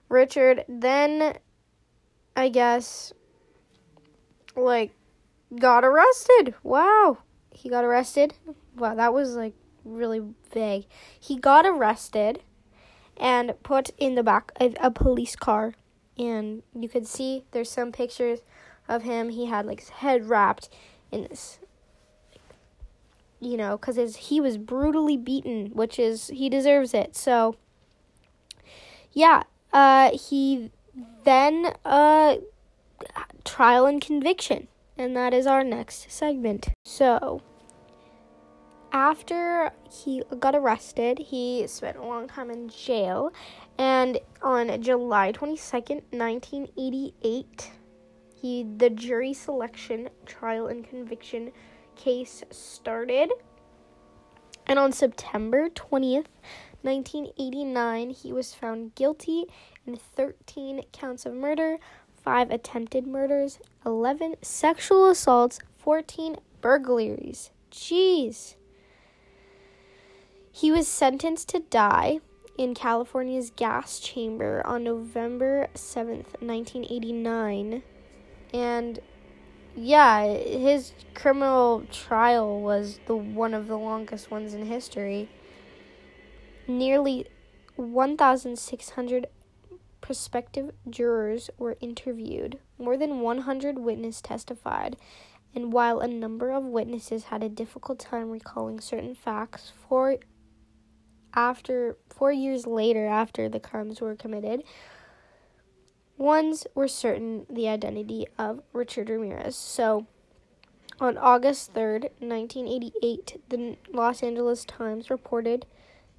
Richard 0.08 0.64
then, 0.70 1.38
I 2.38 2.48
guess, 2.48 3.12
like, 4.56 4.96
got 5.60 5.84
arrested. 5.84 6.56
Wow. 6.64 7.18
He 7.52 7.70
got 7.70 7.84
arrested. 7.84 8.36
Wow, 8.78 8.96
that 8.96 9.14
was 9.14 9.36
like 9.36 9.54
really 9.86 10.22
vague. 10.52 10.86
He 11.20 11.38
got 11.38 11.66
arrested 11.66 12.42
and 13.18 13.54
put 13.64 13.92
in 13.98 14.16
the 14.16 14.24
back 14.24 14.52
of 14.60 14.76
a 14.82 14.90
police 14.92 15.36
car. 15.36 15.76
And 16.18 16.64
you 16.74 16.90
could 16.90 17.08
see 17.08 17.44
there's 17.52 17.70
some 17.70 17.92
pictures 17.92 18.40
of 18.88 19.04
him. 19.04 19.30
He 19.30 19.48
had 19.48 19.66
like 19.66 19.80
his 19.80 19.90
head 19.90 20.30
wrapped 20.30 20.70
in 21.12 21.24
this, 21.24 21.60
you 23.40 23.58
know, 23.58 23.78
because 23.78 24.16
he 24.16 24.42
was 24.42 24.58
brutally 24.58 25.18
beaten, 25.18 25.68
which 25.74 26.00
is, 26.00 26.28
he 26.28 26.50
deserves 26.50 26.94
it. 26.94 27.16
So, 27.16 27.56
yeah, 29.12 29.44
uh, 29.72 30.18
he 30.18 30.72
then 31.24 31.74
uh, 31.86 32.38
trial 33.44 33.86
and 33.86 34.02
conviction, 34.02 34.68
and 34.98 35.16
that 35.16 35.34
is 35.34 35.48
our 35.48 35.64
next 35.64 36.12
segment. 36.12 36.70
So, 36.86 37.42
after 38.94 39.72
he 39.92 40.24
got 40.40 40.56
arrested, 40.56 41.18
he 41.18 41.66
spent 41.66 41.98
a 41.98 42.06
long 42.06 42.28
time 42.28 42.52
in 42.52 42.70
jail, 42.70 43.34
and 43.78 44.20
on 44.44 44.82
July 44.82 45.32
22nd, 45.32 46.04
1988, 46.12 47.72
he 48.36 48.64
the 48.78 48.92
jury 48.92 49.34
selection 49.34 50.10
trial 50.28 50.68
and 50.68 50.88
conviction 50.88 51.52
case 51.96 52.44
started. 52.52 53.32
And 54.68 54.78
on 54.78 54.92
September 54.92 55.70
20th, 55.70 56.28
1989, 56.84 58.12
he 58.12 58.32
was 58.32 58.54
found 58.54 58.94
guilty 58.96 59.46
in 59.88 59.96
13 59.96 60.84
counts 60.92 61.26
of 61.26 61.34
murder, 61.34 61.78
5 62.24 62.52
attempted 62.52 63.08
murders, 63.08 63.60
11 63.86 64.36
sexual 64.42 65.10
assaults, 65.10 65.60
14 65.80 66.38
burglaries. 66.62 67.52
Jeez. 67.72 68.56
He 70.56 70.72
was 70.72 70.88
sentenced 70.88 71.50
to 71.50 71.60
die 71.60 72.20
in 72.58 72.76
California's 72.76 73.52
gas 73.56 74.00
chamber 74.00 74.62
on 74.66 74.84
November 74.84 75.68
7th, 75.74 76.40
1989. 76.40 77.82
And 78.54 79.00
yeah, 79.76 80.26
his 80.28 80.94
criminal 81.16 81.84
trial 81.92 82.62
was 82.62 83.00
the 83.08 83.16
one 83.16 83.56
of 83.56 83.68
the 83.68 83.78
longest 83.78 84.30
ones 84.30 84.54
in 84.54 84.68
history 84.68 85.28
nearly 86.68 87.26
1,600 87.76 89.28
prospective 90.02 90.72
jurors 90.90 91.50
were 91.58 91.78
interviewed. 91.82 92.60
More 92.78 92.98
than 92.98 93.22
100 93.22 93.80
witnesses 93.80 94.22
testified, 94.22 94.98
and 95.56 95.72
while 95.72 96.00
a 96.00 96.08
number 96.08 96.52
of 96.52 96.64
witnesses 96.64 97.26
had 97.26 97.44
a 97.44 97.50
difficult 97.50 98.00
time 98.00 98.30
recalling 98.30 98.80
certain 98.80 99.16
facts, 99.16 99.72
four 99.88 100.18
after 101.36 101.98
4 102.10 102.32
years 102.32 102.66
later 102.68 103.08
after 103.08 103.50
the 103.50 103.60
crimes 103.60 104.02
were 104.02 104.16
committed, 104.16 104.64
ones 106.18 106.68
were 106.76 106.88
certain 106.88 107.46
the 107.50 107.68
identity 107.68 108.28
of 108.38 108.62
Richard 108.72 109.10
Ramirez. 109.10 109.56
So, 109.56 110.06
on 111.00 111.18
August 111.18 111.74
3rd, 111.74 112.12
1988, 112.20 113.42
the 113.50 113.78
Los 113.92 114.22
Angeles 114.22 114.64
Times 114.64 115.10
reported 115.10 115.66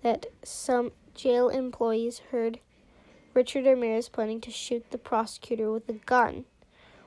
that 0.02 0.26
some 0.42 0.92
jail 1.14 1.48
employees 1.48 2.20
heard 2.30 2.58
Richard 3.34 3.66
Ramirez 3.66 4.08
planning 4.08 4.40
to 4.42 4.50
shoot 4.50 4.90
the 4.90 4.98
prosecutor 4.98 5.70
with 5.70 5.88
a 5.88 5.94
gun, 5.94 6.44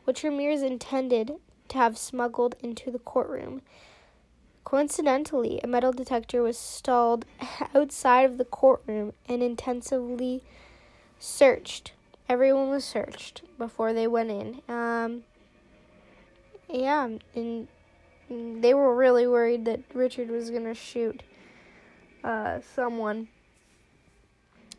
which 0.05 0.23
Ramirez 0.23 0.61
intended 0.61 1.33
to 1.67 1.77
have 1.77 1.97
smuggled 1.97 2.55
into 2.61 2.89
the 2.89 2.99
courtroom. 2.99 3.61
Coincidentally, 4.67 5.61
a 5.63 5.67
metal 5.67 5.93
detector 5.93 6.43
was 6.43 6.57
stalled 6.57 7.23
outside 7.73 8.29
of 8.29 8.37
the 8.37 8.43
courtroom 8.43 9.13
and 9.25 9.41
intensively 9.41 10.43
searched. 11.17 11.93
Everyone 12.27 12.69
was 12.69 12.83
searched 12.83 13.43
before 13.57 13.93
they 13.93 14.07
went 14.07 14.29
in. 14.29 14.61
Um, 14.67 15.23
yeah, 16.69 17.07
and 17.33 17.69
they 18.29 18.73
were 18.73 18.93
really 18.93 19.25
worried 19.25 19.63
that 19.63 19.79
Richard 19.93 20.29
was 20.29 20.49
going 20.49 20.65
to 20.65 20.73
shoot 20.73 21.23
uh, 22.21 22.59
someone. 22.75 23.29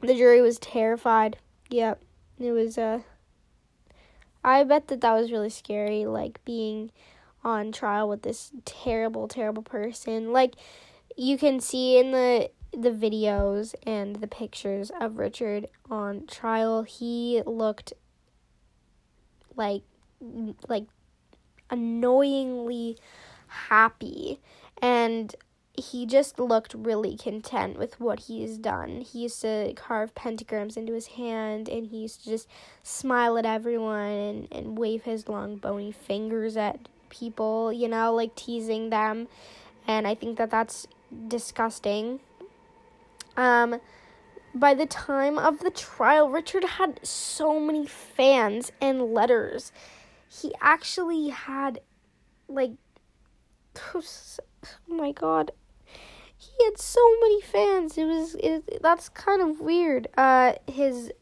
The 0.02 0.14
jury 0.14 0.42
was 0.42 0.58
terrified. 0.58 1.38
Yep, 1.70 2.02
it 2.38 2.52
was. 2.52 2.76
Uh, 2.76 3.00
I 4.44 4.64
bet 4.64 4.88
that 4.88 5.00
that 5.00 5.14
was 5.14 5.32
really 5.32 5.48
scary, 5.48 6.04
like 6.04 6.44
being 6.44 6.90
on 7.44 7.72
trial 7.72 8.08
with 8.08 8.22
this 8.22 8.50
terrible, 8.64 9.28
terrible 9.28 9.62
person. 9.62 10.32
Like 10.32 10.54
you 11.16 11.38
can 11.38 11.60
see 11.60 11.98
in 11.98 12.12
the 12.12 12.50
the 12.72 12.90
videos 12.90 13.74
and 13.86 14.16
the 14.16 14.26
pictures 14.26 14.90
of 15.00 15.18
Richard 15.18 15.68
on 15.90 16.26
trial, 16.26 16.82
he 16.82 17.42
looked 17.46 17.92
like 19.56 19.82
like 20.68 20.84
annoyingly 21.70 22.96
happy 23.46 24.40
and 24.80 25.34
he 25.74 26.06
just 26.06 26.40
looked 26.40 26.74
really 26.74 27.16
content 27.16 27.78
with 27.78 28.00
what 28.00 28.20
he's 28.20 28.58
done. 28.58 29.00
He 29.00 29.20
used 29.20 29.40
to 29.42 29.72
carve 29.74 30.14
pentagrams 30.14 30.76
into 30.76 30.92
his 30.92 31.08
hand 31.08 31.68
and 31.68 31.86
he 31.86 31.98
used 31.98 32.24
to 32.24 32.30
just 32.30 32.48
smile 32.82 33.38
at 33.38 33.46
everyone 33.46 34.10
and, 34.10 34.48
and 34.50 34.78
wave 34.78 35.04
his 35.04 35.28
long 35.28 35.56
bony 35.56 35.92
fingers 35.92 36.56
at 36.56 36.88
people, 37.08 37.72
you 37.72 37.88
know, 37.88 38.14
like 38.14 38.34
teasing 38.34 38.90
them. 38.90 39.28
And 39.86 40.06
I 40.06 40.14
think 40.14 40.38
that 40.38 40.50
that's 40.50 40.86
disgusting. 41.28 42.20
Um, 43.36 43.80
by 44.54 44.74
the 44.74 44.86
time 44.86 45.38
of 45.38 45.60
the 45.60 45.70
trial, 45.70 46.28
Richard 46.28 46.64
had 46.64 47.00
so 47.06 47.60
many 47.60 47.86
fans 47.86 48.72
and 48.80 49.14
letters. 49.14 49.72
He 50.28 50.52
actually 50.60 51.28
had, 51.28 51.80
like, 52.48 52.72
oh 53.94 54.02
my 54.88 55.12
god, 55.12 55.52
he 56.36 56.64
had 56.64 56.78
so 56.78 57.00
many 57.20 57.40
fans. 57.40 57.98
It 57.98 58.04
was 58.04 58.34
it, 58.36 58.82
that's 58.82 59.08
kind 59.08 59.42
of 59.42 59.60
weird. 59.60 60.08
Uh, 60.16 60.54
his 60.66 61.12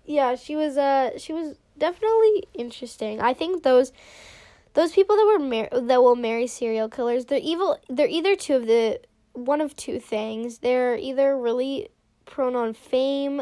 yeah, 0.05 0.35
she 0.35 0.55
was, 0.55 0.77
uh, 0.77 1.17
she 1.17 1.33
was 1.33 1.57
definitely 1.77 2.45
interesting. 2.53 3.21
I 3.21 3.33
think 3.33 3.63
those 3.63 3.91
those 4.73 4.91
people 4.91 5.15
that 5.15 5.25
were 5.25 5.39
mar- 5.39 5.81
that 5.81 6.03
will 6.03 6.17
marry 6.17 6.47
serial 6.47 6.89
killers, 6.89 7.25
they're 7.25 7.39
evil. 7.41 7.79
They're 7.89 8.07
either 8.07 8.35
two 8.35 8.55
of 8.55 8.67
the 8.67 8.99
one 9.33 9.61
of 9.61 9.75
two 9.75 9.99
things. 9.99 10.59
They're 10.59 10.97
either 10.97 11.37
really 11.37 11.89
prone 12.25 12.55
on 12.55 12.73
fame, 12.73 13.41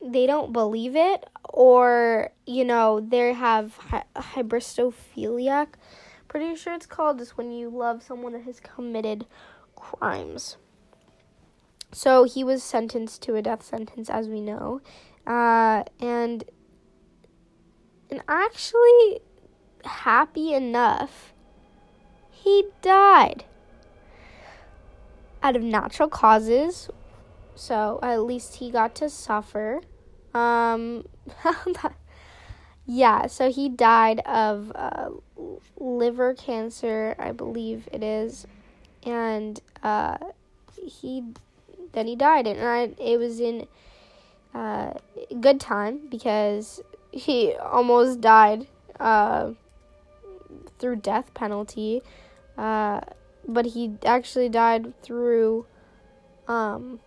they 0.00 0.26
don't 0.26 0.52
believe 0.52 0.96
it, 0.96 1.26
or 1.44 2.30
you 2.46 2.64
know 2.64 3.00
they 3.00 3.32
have 3.32 3.76
hy- 3.76 4.04
hybristophiliac. 4.16 5.68
Pretty 6.30 6.54
sure 6.54 6.74
it's 6.74 6.86
called 6.86 7.18
just 7.18 7.36
when 7.36 7.50
you 7.50 7.68
love 7.68 8.04
someone 8.04 8.34
that 8.34 8.42
has 8.42 8.60
committed 8.60 9.26
crimes. 9.74 10.58
So 11.90 12.22
he 12.22 12.44
was 12.44 12.62
sentenced 12.62 13.20
to 13.22 13.34
a 13.34 13.42
death 13.42 13.64
sentence, 13.64 14.08
as 14.08 14.28
we 14.28 14.40
know, 14.40 14.80
uh, 15.26 15.82
and 15.98 16.44
and 18.08 18.22
actually 18.28 19.22
happy 19.84 20.54
enough, 20.54 21.32
he 22.30 22.66
died 22.80 23.44
out 25.42 25.56
of 25.56 25.64
natural 25.64 26.08
causes. 26.08 26.90
So 27.56 27.98
at 28.04 28.22
least 28.22 28.54
he 28.56 28.70
got 28.70 28.94
to 28.94 29.10
suffer. 29.10 29.80
Um, 30.32 31.08
yeah, 32.92 33.28
so 33.28 33.52
he 33.52 33.68
died 33.68 34.18
of 34.26 34.72
uh, 34.74 35.10
liver 35.78 36.34
cancer, 36.34 37.14
I 37.20 37.30
believe 37.30 37.88
it 37.92 38.02
is, 38.02 38.48
and 39.04 39.60
uh, 39.80 40.18
he 40.74 41.22
then 41.92 42.08
he 42.08 42.16
died, 42.16 42.48
and 42.48 42.60
I, 42.60 42.90
it 43.00 43.16
was 43.16 43.38
in 43.38 43.68
uh, 44.52 44.94
good 45.40 45.60
time 45.60 46.08
because 46.10 46.80
he 47.12 47.54
almost 47.54 48.20
died 48.20 48.66
uh, 48.98 49.52
through 50.80 50.96
death 50.96 51.32
penalty, 51.32 52.02
uh, 52.58 53.02
but 53.46 53.66
he 53.66 53.92
actually 54.04 54.48
died 54.48 55.00
through 55.00 55.64
um, 56.48 56.98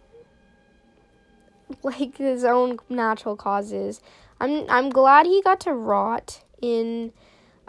like 1.83 2.15
his 2.15 2.45
own 2.45 2.77
natural 2.87 3.35
causes. 3.35 3.99
I'm 4.39 4.69
I'm 4.69 4.89
glad 4.89 5.25
he 5.25 5.41
got 5.41 5.59
to 5.61 5.73
rot 5.73 6.43
in 6.61 7.13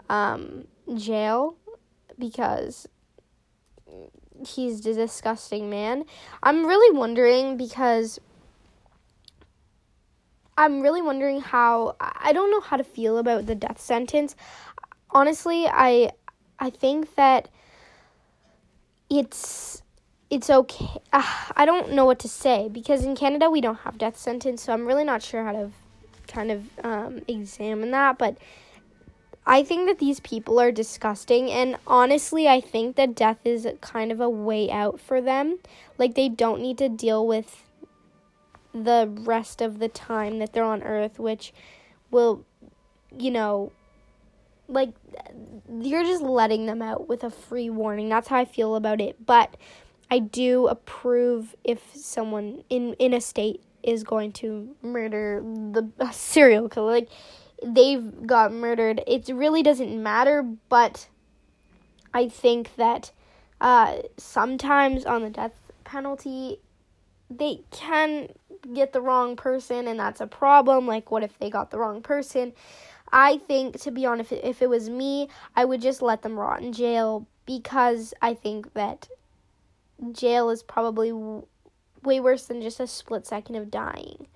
um, 0.09 0.67
jail 0.95 1.55
because 2.17 2.87
he's 4.45 4.85
a 4.85 4.93
disgusting 4.93 5.69
man. 5.69 6.05
I'm 6.43 6.65
really 6.65 6.97
wondering 6.97 7.57
because 7.57 8.19
I'm 10.57 10.81
really 10.81 11.01
wondering 11.01 11.41
how 11.41 11.95
I 11.99 12.31
don't 12.33 12.51
know 12.51 12.61
how 12.61 12.77
to 12.77 12.83
feel 12.83 13.17
about 13.17 13.45
the 13.45 13.55
death 13.55 13.79
sentence. 13.79 14.35
Honestly, 15.09 15.67
I 15.67 16.11
I 16.59 16.69
think 16.69 17.15
that 17.15 17.49
it's 19.09 19.81
it's 20.29 20.49
okay. 20.49 20.89
Uh, 21.13 21.23
I 21.55 21.65
don't 21.65 21.91
know 21.91 22.05
what 22.05 22.19
to 22.19 22.29
say 22.29 22.69
because 22.71 23.03
in 23.03 23.15
Canada 23.15 23.49
we 23.49 23.61
don't 23.61 23.79
have 23.79 23.97
death 23.97 24.17
sentence, 24.17 24.63
so 24.63 24.73
I'm 24.73 24.85
really 24.85 25.03
not 25.03 25.21
sure 25.21 25.43
how 25.43 25.51
to 25.51 25.71
kind 26.35 26.51
of 26.51 26.69
um, 26.83 27.21
examine 27.27 27.91
that. 27.91 28.17
But 28.17 28.37
I 29.45 29.63
think 29.63 29.87
that 29.87 29.99
these 29.99 30.19
people 30.19 30.59
are 30.59 30.71
disgusting, 30.71 31.49
and 31.49 31.77
honestly, 31.87 32.47
I 32.47 32.59
think 32.59 32.95
that 32.97 33.15
death 33.15 33.39
is 33.45 33.67
kind 33.81 34.11
of 34.11 34.19
a 34.19 34.29
way 34.29 34.69
out 34.69 34.99
for 34.99 35.21
them. 35.21 35.59
Like 35.97 36.15
they 36.15 36.29
don't 36.29 36.61
need 36.61 36.77
to 36.79 36.89
deal 36.89 37.25
with 37.25 37.63
the 38.73 39.09
rest 39.21 39.61
of 39.61 39.79
the 39.79 39.87
time 39.87 40.39
that 40.39 40.51
they're 40.51 40.63
on 40.63 40.83
Earth, 40.83 41.17
which 41.17 41.53
will, 42.11 42.43
you 43.17 43.31
know, 43.31 43.71
like 44.67 44.89
you're 45.79 46.03
just 46.03 46.23
letting 46.23 46.65
them 46.65 46.81
out 46.81 47.07
with 47.07 47.23
a 47.23 47.29
free 47.29 47.69
warning. 47.69 48.09
That's 48.09 48.27
how 48.27 48.37
I 48.37 48.45
feel 48.45 48.75
about 48.75 48.99
it. 48.99 49.25
But 49.25 49.55
I 50.09 50.19
do 50.19 50.67
approve 50.67 51.55
if 51.63 51.95
someone 51.95 52.63
in 52.69 52.93
in 52.95 53.13
a 53.13 53.21
state 53.21 53.61
is 53.85 54.03
going 54.03 54.31
to 54.33 54.75
murder 54.81 55.41
the 55.43 55.89
serial 56.11 56.67
killer. 56.67 56.91
Like 56.91 57.09
they've 57.63 58.25
got 58.25 58.51
murdered. 58.51 59.01
It 59.07 59.29
really 59.29 59.63
doesn't 59.63 60.01
matter, 60.01 60.43
but 60.69 61.07
I 62.13 62.27
think 62.27 62.75
that 62.75 63.11
uh, 63.61 63.97
sometimes 64.17 65.05
on 65.05 65.21
the 65.21 65.29
death 65.29 65.53
penalty, 65.83 66.59
they 67.29 67.61
can 67.71 68.29
get 68.73 68.93
the 68.93 69.01
wrong 69.01 69.35
person, 69.35 69.87
and 69.87 69.99
that's 69.99 70.21
a 70.21 70.27
problem. 70.27 70.87
Like, 70.87 71.11
what 71.11 71.23
if 71.23 71.37
they 71.39 71.49
got 71.49 71.71
the 71.71 71.77
wrong 71.77 72.01
person? 72.01 72.53
I 73.11 73.37
think, 73.37 73.79
to 73.81 73.91
be 73.91 74.05
honest, 74.05 74.31
if 74.31 74.61
it 74.61 74.69
was 74.69 74.89
me, 74.89 75.29
I 75.55 75.65
would 75.65 75.81
just 75.81 76.01
let 76.01 76.21
them 76.21 76.37
rot 76.37 76.61
in 76.61 76.73
jail 76.73 77.27
because 77.45 78.13
I 78.21 78.33
think 78.33 78.73
that 78.73 79.07
jail 80.11 80.49
is 80.49 80.63
probably 80.63 81.11
way 82.05 82.19
worse 82.19 82.45
than 82.45 82.61
just 82.61 82.79
a 82.79 82.87
split 82.87 83.25
second 83.25 83.55
of 83.55 83.71
dying. 83.71 84.27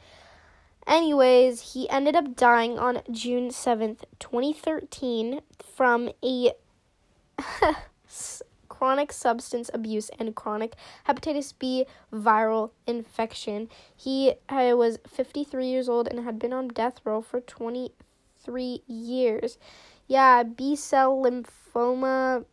Anyways, 0.87 1.73
he 1.73 1.89
ended 1.89 2.15
up 2.15 2.35
dying 2.35 2.79
on 2.79 3.01
June 3.11 3.49
7th, 3.49 3.99
2013, 4.19 5.41
from 5.61 6.09
a 6.23 6.53
chronic 8.79 9.11
substance 9.11 9.69
abuse 9.73 10.09
and 10.17 10.35
chronic 10.35 10.73
hepatitis 11.07 11.53
B 11.59 11.85
viral 12.13 12.71
infection. 12.87 13.69
He 13.95 14.33
was 14.49 14.99
53 15.05 15.67
years 15.67 15.89
old 15.89 16.07
and 16.07 16.23
had 16.23 16.39
been 16.39 16.53
on 16.53 16.69
death 16.69 17.01
row 17.03 17.21
for 17.21 17.41
23 17.41 18.81
years. 18.87 19.57
Yeah, 20.07 20.43
B 20.43 20.75
cell 20.75 21.21
lymphoma, 21.21 22.45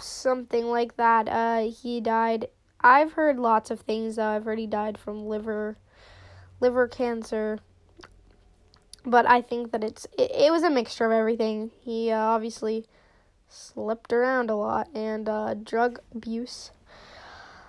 something 0.00 0.66
like 0.66 0.96
that. 0.96 1.28
Uh, 1.28 1.70
he 1.70 2.00
died. 2.00 2.48
I've 2.80 3.12
heard 3.12 3.38
lots 3.38 3.70
of 3.70 3.80
things 3.80 4.16
though. 4.16 4.28
I've 4.28 4.46
already 4.46 4.66
died 4.66 4.98
from 4.98 5.26
liver, 5.26 5.76
liver 6.60 6.88
cancer. 6.88 7.58
But 9.04 9.28
I 9.28 9.40
think 9.40 9.72
that 9.72 9.82
it's 9.82 10.06
it, 10.16 10.30
it 10.30 10.52
was 10.52 10.62
a 10.62 10.70
mixture 10.70 11.06
of 11.06 11.12
everything. 11.12 11.70
He 11.80 12.10
uh, 12.10 12.18
obviously 12.18 12.86
slept 13.48 14.12
around 14.12 14.50
a 14.50 14.56
lot 14.56 14.88
and 14.94 15.28
uh, 15.28 15.54
drug 15.54 16.00
abuse. 16.14 16.70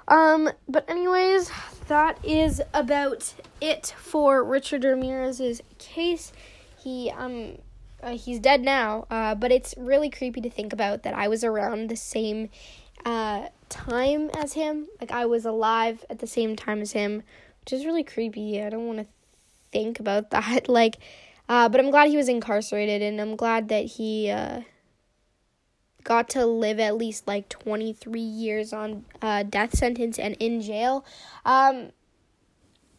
Um, 0.08 0.50
but 0.68 0.90
anyways, 0.90 1.52
that 1.88 2.18
is 2.26 2.62
about 2.74 3.34
it 3.62 3.94
for 3.98 4.44
Richard 4.44 4.84
Ramirez's 4.84 5.62
case. 5.78 6.34
He 6.84 7.12
um 7.16 7.60
uh, 8.02 8.18
he's 8.18 8.40
dead 8.40 8.62
now, 8.62 9.06
uh, 9.10 9.36
but 9.36 9.52
it's 9.52 9.76
really 9.78 10.10
creepy 10.10 10.42
to 10.42 10.50
think 10.50 10.72
about 10.72 11.04
that 11.04 11.14
I 11.14 11.28
was 11.28 11.44
around 11.44 11.90
the 11.90 11.96
same 11.96 12.50
uh 13.06 13.48
time 13.70 14.30
as 14.36 14.54
him. 14.54 14.88
Like 15.00 15.12
I 15.12 15.26
was 15.26 15.46
alive 15.46 16.06
at 16.10 16.20
the 16.20 16.28
same 16.28 16.56
time 16.56 16.82
as 16.82 16.92
him, 16.92 17.24
which 17.62 17.74
is 17.74 17.86
really 17.86 18.04
creepy. 18.04 18.62
I 18.62 18.70
don't 18.70 18.88
want 18.88 19.00
to 19.00 19.08
think 19.72 20.00
about 20.00 20.30
that. 20.32 20.68
Like, 20.68 20.98
uh, 21.48 21.70
but 21.70 21.80
I'm 21.80 21.92
glad 21.92 22.10
he 22.10 22.18
was 22.18 22.30
incarcerated, 22.30 23.02
and 23.02 23.20
I'm 23.20 23.36
glad 23.36 23.70
that 23.70 23.86
he 23.86 24.30
uh 24.30 24.62
got 26.04 26.30
to 26.30 26.46
live 26.46 26.80
at 26.80 26.98
least 26.98 27.28
like 27.28 27.50
23 27.50 28.20
years 28.20 28.74
on 28.74 29.06
uh, 29.22 29.44
death 29.44 29.78
sentence 29.78 30.18
and 30.18 30.36
in 30.40 30.62
jail 30.62 31.06
um, 31.46 31.92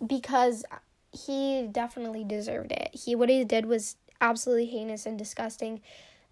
because 0.06 0.64
he 1.10 1.66
definitely 1.70 2.24
deserved 2.24 2.72
it. 2.72 2.90
He 2.92 3.14
what 3.14 3.28
he 3.28 3.44
did 3.44 3.66
was 3.66 3.96
absolutely 4.20 4.66
heinous 4.66 5.06
and 5.06 5.18
disgusting 5.18 5.80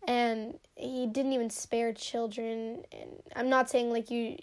and 0.09 0.59
he 0.75 1.07
didn't 1.07 1.33
even 1.33 1.51
spare 1.51 1.93
children 1.93 2.83
and 2.91 3.11
I'm 3.37 3.49
not 3.49 3.71
saying 3.71 3.93
like 3.93 4.11
you 4.11 4.37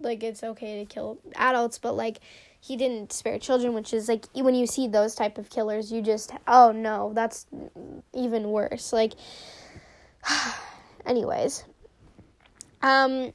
like 0.00 0.22
it's 0.22 0.42
okay 0.42 0.84
to 0.84 0.84
kill 0.84 1.18
adults 1.36 1.78
but 1.78 1.94
like 1.94 2.18
he 2.62 2.76
didn't 2.76 3.12
spare 3.12 3.40
children, 3.40 3.74
which 3.74 3.92
is 3.92 4.08
like 4.08 4.26
when 4.34 4.54
you 4.54 4.68
see 4.68 4.86
those 4.86 5.16
type 5.16 5.36
of 5.36 5.50
killers, 5.50 5.90
you 5.90 6.00
just 6.00 6.30
oh 6.46 6.70
no, 6.70 7.10
that's 7.12 7.46
even 8.14 8.50
worse. 8.50 8.92
Like, 8.92 9.14
anyways, 11.06 11.64
um, 12.82 13.32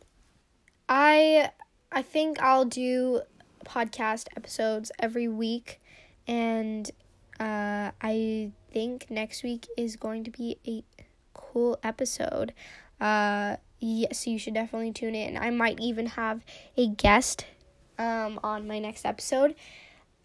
I 0.88 1.52
I 1.92 2.02
think 2.04 2.42
I'll 2.42 2.64
do 2.64 3.22
podcast 3.66 4.30
episodes 4.38 4.94
every 4.98 5.28
week, 5.28 5.82
and 6.26 6.90
uh, 7.38 7.92
I 8.02 8.54
think 8.72 9.12
next 9.12 9.44
week 9.44 9.68
is 9.78 9.98
going 9.98 10.24
to 10.24 10.32
be 10.32 10.58
a 10.66 10.86
cool 11.58 11.80
episode. 11.82 12.54
Uh, 13.02 13.56
yes, 13.80 14.28
you 14.28 14.38
should 14.38 14.54
definitely 14.54 14.92
tune 14.92 15.16
in. 15.16 15.36
I 15.36 15.50
might 15.50 15.80
even 15.80 16.06
have 16.06 16.42
a 16.78 16.88
guest 16.88 17.48
um, 17.98 18.40
on 18.44 18.68
my 18.68 18.78
next 18.78 19.06
episode. 19.06 19.56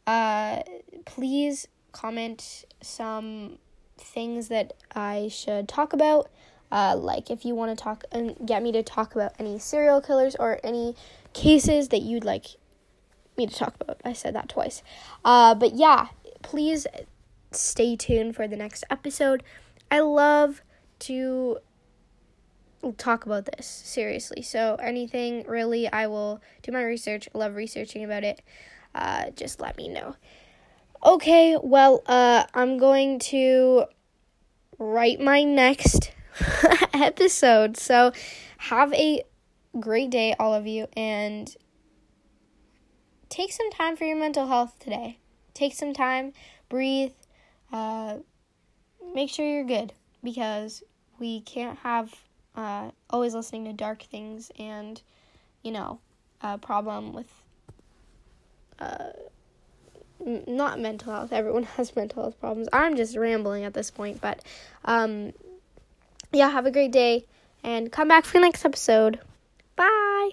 Uh, 0.07 0.61
please 1.07 1.69
comment 1.93 2.67
some 2.83 3.57
things 3.97 4.49
that 4.49 4.75
I 4.95 5.29
should 5.31 5.69
talk 5.69 5.95
about. 5.95 6.31
Uh, 6.71 6.97
like 6.97 7.31
if 7.31 7.47
you 7.47 7.55
want 7.55 7.77
to 7.77 7.83
talk 7.83 8.05
and 8.13 8.37
get 8.45 8.63
me 8.63 8.71
to 8.73 8.83
talk 8.83 9.15
about 9.15 9.33
any 9.39 9.59
serial 9.59 10.03
killers 10.03 10.37
or 10.37 10.61
any 10.63 10.95
cases 11.33 11.89
that 11.89 12.03
you'd 12.03 12.25
like 12.25 12.45
me 13.39 13.47
to 13.47 13.55
talk 13.55 13.75
about. 13.81 14.03
I 14.05 14.13
said 14.13 14.35
that 14.35 14.51
twice. 14.51 14.83
Uh, 15.25 15.55
but 15.55 15.75
yeah, 15.75 16.09
please 16.43 16.87
stay 17.53 17.97
tuned 17.97 18.37
for 18.37 18.47
the 18.47 18.57
next 18.57 18.85
episode. 18.91 19.43
I 19.91 20.01
love 20.01 20.61
to 21.03 21.59
talk 22.97 23.27
about 23.27 23.45
this 23.47 23.67
seriously. 23.67 24.43
So 24.43 24.77
anything 24.83 25.45
really, 25.47 25.91
I 25.91 26.07
will 26.07 26.41
do 26.63 26.73
my 26.73 26.83
research. 26.83 27.29
Love 27.35 27.55
researching 27.55 28.05
about 28.05 28.25
it. 28.25 28.43
Uh, 28.95 29.31
just 29.31 29.61
let 29.61 29.77
me 29.77 29.89
know. 29.89 30.17
Okay, 31.05 31.57
well, 31.61 32.03
uh, 32.07 32.45
I'm 32.55 32.79
going 32.79 33.19
to 33.19 33.85
write 34.79 35.21
my 35.21 35.43
next 35.45 36.13
episode. 36.95 37.77
So 37.77 38.13
have 38.59 38.93
a 38.95 39.23
great 39.79 40.11
day, 40.11 40.35
all 40.39 40.55
of 40.55 40.67
you, 40.67 40.87
and 40.97 41.55
take 43.29 43.53
some 43.53 43.71
time 43.71 43.97
for 43.97 44.05
your 44.05 44.17
mental 44.17 44.47
health 44.47 44.79
today. 44.79 45.19
Take 45.55 45.75
some 45.75 45.93
time, 45.93 46.33
breathe, 46.69 47.13
uh, 47.73 48.19
make 49.15 49.31
sure 49.31 49.47
you're 49.47 49.65
good 49.65 49.93
because 50.23 50.83
we 51.23 51.41
can't 51.41 51.79
have 51.79 52.13
uh, 52.57 52.91
always 53.09 53.33
listening 53.33 53.65
to 53.67 53.73
dark 53.73 54.03
things 54.03 54.51
and, 54.59 55.01
you 55.63 55.71
know, 55.71 56.01
a 56.41 56.59
problem 56.59 57.13
with 57.13 57.29
uh, 58.81 59.11
n- 60.27 60.43
not 60.49 60.81
mental 60.81 61.13
health. 61.13 61.33
Everyone 61.33 61.63
has 61.77 61.95
mental 61.95 62.25
health 62.25 62.41
problems. 62.41 62.69
I'm 62.73 62.97
just 62.97 63.17
rambling 63.17 63.63
at 63.63 63.73
this 63.73 63.89
point, 63.89 64.21
but 64.21 64.43
um, 64.85 65.33
yeah, 66.33 66.51
have 66.51 66.67
a 66.67 66.73
great 66.73 66.91
day 66.91 67.25
and 67.63 67.93
come 67.93 68.09
back 68.09 68.25
for 68.25 68.33
the 68.33 68.41
next 68.41 68.65
episode. 68.65 69.21
Bye. 69.77 70.31